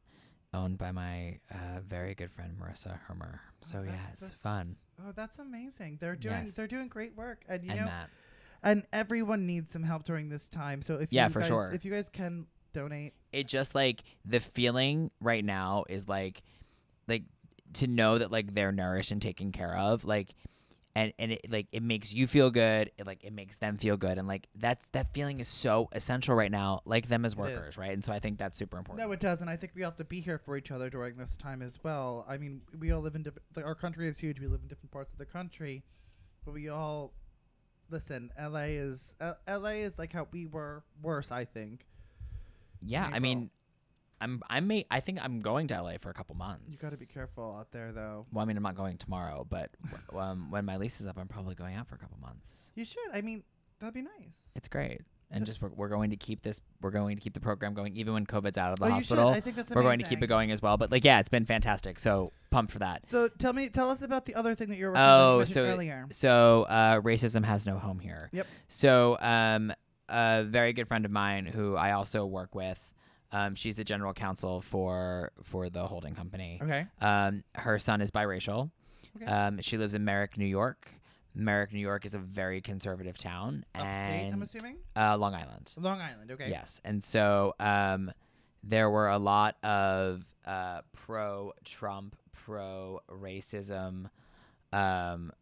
[0.54, 3.40] owned by my uh, very good friend Marissa Hermer.
[3.60, 4.76] So yeah, it's so fun.
[5.04, 5.98] Oh, that's amazing.
[6.00, 6.54] They're doing Yes.
[6.54, 8.10] they're doing great work, and you and know, Matt.
[8.62, 10.82] and everyone needs some help during this time.
[10.82, 11.70] So if Yeah, you for guys, sure.
[11.74, 16.42] if you guys can donate, it just like the feeling right now is like
[17.08, 17.24] like
[17.74, 20.34] to know that like they're nourished and taken care of like
[20.94, 23.96] and and it like it makes you feel good it like it makes them feel
[23.96, 27.78] good and like that that feeling is so essential right now like them as workers
[27.78, 29.82] right and so i think that's super important no, it does, and I think we
[29.82, 32.24] have to be here for each other during this time as well.
[32.28, 33.42] I mean, we all live in different.
[33.56, 34.38] Like, our country is huge.
[34.38, 35.82] We live in different parts of the country,
[36.44, 37.12] but we all
[37.90, 38.30] listen.
[38.38, 38.76] L.A.
[38.76, 39.80] is L- L.A.
[39.80, 41.32] is like how we were worse.
[41.32, 41.86] I think
[42.84, 43.48] yeah i mean
[44.22, 46.94] i'm i may i think i'm going to la for a couple months you got
[46.94, 48.24] to be careful out there, though.
[48.32, 49.70] well i mean i'm not going tomorrow but
[50.08, 52.70] w- um, when my lease is up i'm probably going out for a couple months
[52.74, 53.00] You should.
[53.12, 53.42] I mean,
[53.80, 54.38] that'd be nice.
[54.54, 55.00] it's great
[55.34, 57.96] and just we're, we're going to keep this we're going to keep the program going
[57.96, 59.28] even when covid's out of the Oh, you hospital.
[59.30, 60.24] I think that's we're going to keep amazing.
[60.24, 60.76] it going as well.
[60.76, 61.98] But like, yeah, it's been fantastic.
[61.98, 63.08] So pumped for that.
[63.08, 65.32] So tell me, tell us about the other thing that you were working Oh, on
[65.32, 66.06] you mentioned so- earlier.
[66.10, 68.28] So uh, racism has no home here.
[68.32, 68.46] Yep.
[68.68, 69.72] So um,
[70.10, 72.92] a very good friend of mine who I also work with.
[73.32, 76.60] Um, she's the general counsel for for the holding company.
[76.62, 76.86] Okay.
[77.00, 78.70] Um, her son is biracial.
[79.16, 79.24] Okay.
[79.30, 80.88] Um, she lives in Merrick, New York.
[81.34, 84.76] Merrick, New York is a very conservative town, Upstate, I'm and assuming.
[84.94, 85.72] uh, Long Island.
[85.78, 86.30] Long Island.
[86.30, 86.48] Okay.
[86.50, 88.12] Yes, and so um,
[88.62, 94.10] there were a lot of uh, pro-Trump, pro-racism
[94.72, 95.32] um,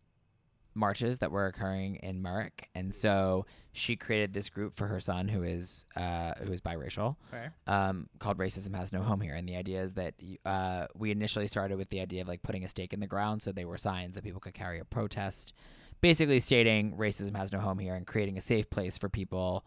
[0.81, 5.29] marches that were occurring in Merrick, and so she created this group for her son,
[5.29, 7.47] who is uh, who is biracial, Okay.
[7.69, 10.15] um, called "Racism Has No Home Here." And the idea is that
[10.45, 13.43] uh, we initially started with the idea of like putting a stake in the ground,
[13.43, 15.53] so they were signs that people could carry a protest,
[16.01, 19.65] basically stating racism has no home here and creating a safe place for people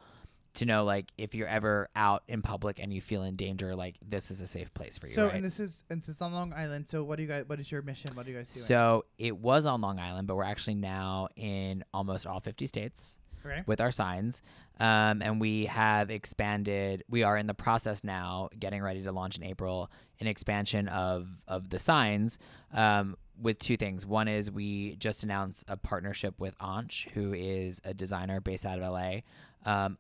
[0.56, 3.96] to know like if you're ever out in public and you feel in danger, like
[4.08, 5.14] this is a safe place for you.
[5.14, 5.36] So right?
[5.36, 6.86] and this is and this is on Long Island.
[6.90, 7.46] So what do you guys?
[7.48, 8.12] What is your mission?
[8.14, 8.60] What do you guys do?
[8.60, 13.18] So it was on Long Island, but we're actually now in almost all 50 states
[13.46, 13.64] okay.
[13.66, 14.42] with our signs.
[14.80, 19.38] Um, and we have expanded, we are in the process now, getting ready to launch
[19.38, 22.40] in April, an expansion of, of the signs
[22.74, 24.06] um, with two things.
[24.06, 28.80] One is we just announced a partnership with Anch, who is a designer based out
[28.80, 29.20] of LA.
[29.66, 29.98] Um,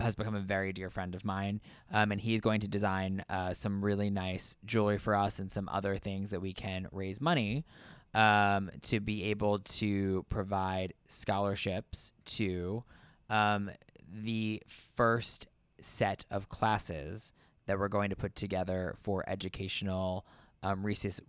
[0.00, 1.60] has become a very dear friend of mine,
[1.92, 5.68] um, and he's going to design uh, some really nice jewelry for us and some
[5.70, 7.64] other things that we can raise money
[8.14, 12.84] um, to be able to provide scholarships to
[13.28, 13.70] um,
[14.08, 15.46] the first
[15.80, 17.32] set of classes
[17.66, 20.26] that we're going to put together for educational
[20.62, 20.84] um,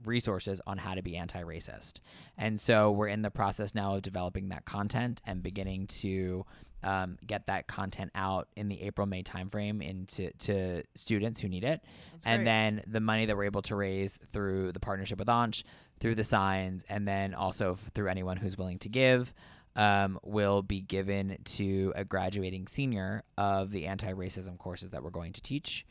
[0.05, 1.99] resources on how to be anti-racist.
[2.38, 6.45] And so we're in the process now of developing that content and beginning to
[6.84, 11.63] um, get that content out in the April May timeframe into to students who need
[11.63, 11.82] it,
[12.13, 15.63] That's and then the money that we're able to raise through the partnership with Anch,
[15.99, 19.34] through the signs, and then also f- through anyone who's willing to give.
[19.75, 25.34] Um, will be given to a graduating senior of the anti-racism courses that we're going
[25.34, 25.86] to teach,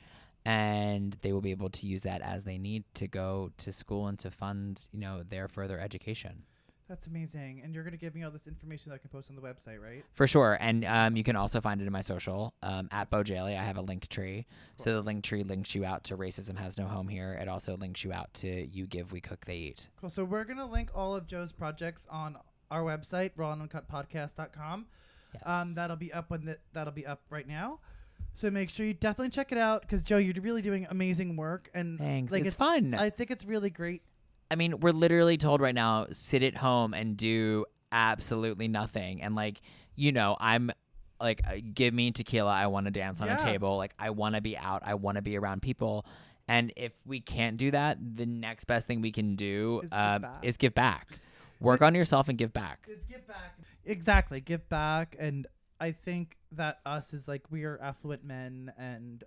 [0.45, 4.09] and they will be able to use that as they need to go to school
[4.09, 6.43] and to fund, you know, their further education.
[6.89, 7.63] That's amazing.
[7.65, 9.83] And you're gonna give me all this information that I can post on the website,
[9.83, 10.05] right?
[10.13, 10.57] For sure.
[10.61, 13.59] And um, you can also find it in my social um, at Bojaley.
[13.59, 14.47] I have a link tree.
[14.77, 17.33] So the link tree links you out to Racism Has No Home Here.
[17.33, 19.89] It also links you out to You Give, We Cook, They Eat.
[20.01, 20.11] Cool.
[20.11, 22.37] So we're gonna link all of Joe's projects on
[22.71, 24.87] our website, rawanduncut.podcast.com.
[25.35, 25.43] Yes.
[25.45, 27.81] Um, that'll be up when the, that'll be up right now.
[28.35, 31.71] So make sure you definitely check it out because Joe, you're really doing amazing work,
[31.75, 32.33] and Thanks.
[32.33, 32.95] like it's, it's- fun.
[32.95, 34.03] I think it's really great.
[34.55, 39.21] Mean, we're literally told right now sit at home and do absolutely nothing.
[39.23, 39.61] And, like,
[39.97, 40.71] you know, I'm
[41.21, 42.53] like, uh, give me tequila.
[42.53, 43.37] I want to dance on Yeah.
[43.37, 43.77] a table.
[43.77, 44.83] Like, I want to be out.
[44.85, 46.07] I want to be around people.
[46.47, 49.99] And if we can't do that, the next best thing we can do Is give
[49.99, 50.39] um, back.
[50.45, 51.19] is give back.
[51.59, 52.87] Work on yourself and give back.
[52.87, 53.59] Give back.
[53.85, 55.47] Exactly, give back, and
[55.81, 59.25] I think that us is like we are affluent men, and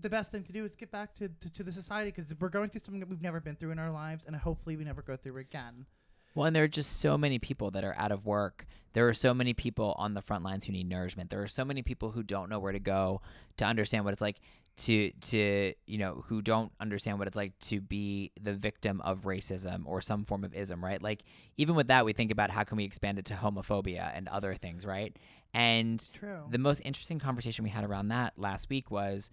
[0.00, 2.48] the best thing to do is get back to to, to the society because we're
[2.48, 5.02] going through something that we've never been through in our lives, and hopefully we never
[5.02, 5.86] go through again.
[6.34, 8.66] Well, and there are just so many people that are out of work.
[8.92, 11.30] There are so many people on the front lines who need nourishment.
[11.30, 13.20] There are so many people who don't know where to go
[13.56, 14.40] to understand what it's like
[14.76, 19.22] to to you know who don't understand what it's like to be the victim of
[19.22, 21.02] racism or some form of ism, right?
[21.02, 21.24] Like
[21.56, 24.54] even with that, we think about how can we expand it to homophobia and other
[24.54, 25.16] things, right?
[25.52, 26.44] And True.
[26.48, 29.30] the most interesting conversation we had around that last week was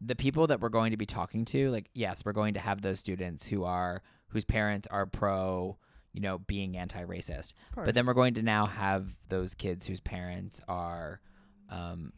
[0.00, 2.82] the people that we're going to be talking to like yes we're going to have
[2.82, 5.76] those students who are whose parents are pro
[6.12, 7.52] you know being anti-racist.
[7.84, 11.20] But then we're going to now have those kids whose parents are
[11.70, 12.12] um,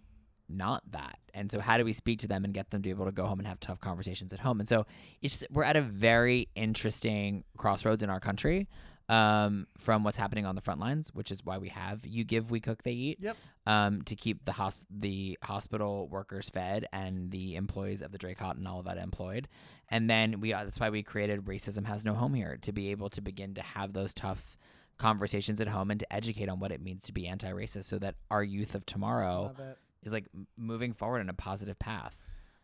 [0.49, 1.19] not that.
[1.35, 3.13] And so how do we speak to them and get them to be able to
[3.13, 4.59] go home and have tough conversations at home?
[4.61, 4.87] And so
[5.23, 8.69] it's just, we're at a very interesting crossroads in our country
[9.11, 12.51] um, from what's happening on the front lines which is why we have you give
[12.51, 13.37] we cook they eat Yep.
[13.67, 18.57] um, to keep the hos- the hospital workers fed and the employees of the Draycott
[18.57, 19.49] and all of that employed.
[19.91, 22.91] And then we uh, that's why we created Racism Has No Home Here to be
[22.93, 24.57] able to begin to have those tough
[24.97, 28.15] conversations at home and to educate on what it means to be anti-racist so that
[28.31, 29.55] our youth of tomorrow
[30.03, 32.23] is like m- moving forward in a positive path.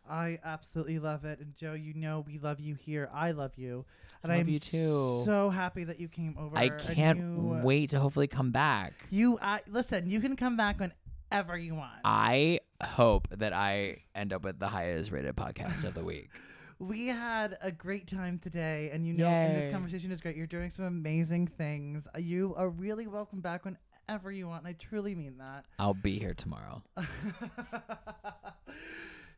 [0.09, 3.09] I absolutely love it, and Joe, you know we love you here.
[3.13, 3.85] I love you,
[4.23, 5.23] and I love I'm you too.
[5.25, 6.57] So happy that you came over.
[6.57, 8.93] I and can't you, wait to hopefully come back.
[9.09, 10.09] You, I listen.
[10.09, 11.99] You can come back whenever you want.
[12.03, 16.29] I hope that I end up with the highest rated podcast of the week.
[16.79, 19.61] We had a great time today, and you know, and Yay.
[19.61, 20.35] this conversation is great.
[20.35, 22.07] You're doing some amazing things.
[22.19, 25.65] You are really welcome back whenever you want, and I truly mean that.
[25.79, 26.83] I'll be here tomorrow.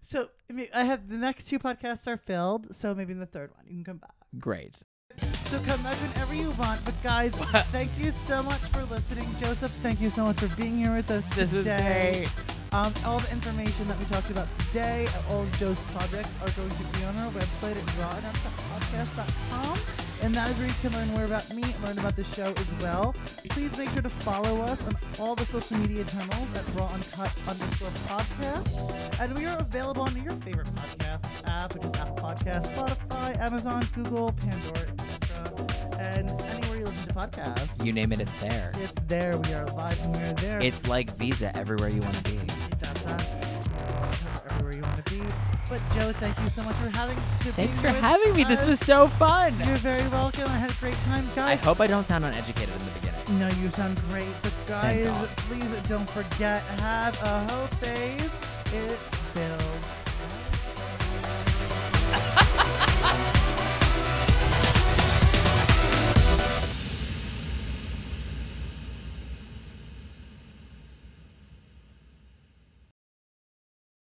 [0.10, 3.28] so I, mean, I have the next two podcasts are filled, so maybe in the
[3.28, 4.16] third one you can come back.
[4.40, 4.82] Great.
[5.46, 6.84] So come back whenever you want.
[6.84, 7.32] But guys,
[7.72, 9.28] thank you so much for listening.
[9.40, 12.26] Joseph, thank you so much for being here with us This was today.
[12.26, 12.32] great.
[12.72, 16.70] Um, all the information that we talked about today, all of Joe's projects are going
[16.70, 19.99] to be on our website at rawanduncut.podcast.com.
[20.22, 22.54] And that is where you can learn more about me, and learn about the show
[22.56, 23.16] as well.
[23.50, 27.34] Please make sure to follow us on all the social media channels at raw uncut
[27.48, 29.22] underscore podcast.
[29.22, 33.88] And we are available on your favorite podcast app, which is Apple Podcasts, Spotify, Amazon,
[33.94, 36.00] Google, Pandora, etc.
[36.00, 37.86] And anywhere you listen to podcasts.
[37.86, 38.72] You name it, it's there.
[38.76, 39.38] It's there.
[39.38, 40.60] We are live and we are there.
[40.62, 42.38] It's like Visa everywhere you want to be.
[42.82, 44.44] That's us.
[44.52, 45.22] Everywhere you want to be.
[45.70, 47.22] But Joe, thank you so much for having me.
[47.52, 48.42] Thanks for having me.
[48.42, 48.48] Us.
[48.50, 49.54] This was so fun.
[49.68, 50.48] You're very welcome.
[50.48, 51.60] I had a great time, guys.
[51.60, 53.40] I hope I don't sound uneducated in the beginning.
[53.40, 54.34] No, you sound great.
[54.42, 58.20] But guys, please don't forget, have a hope, babe.
[58.74, 59.00] It
[59.36, 59.99] builds.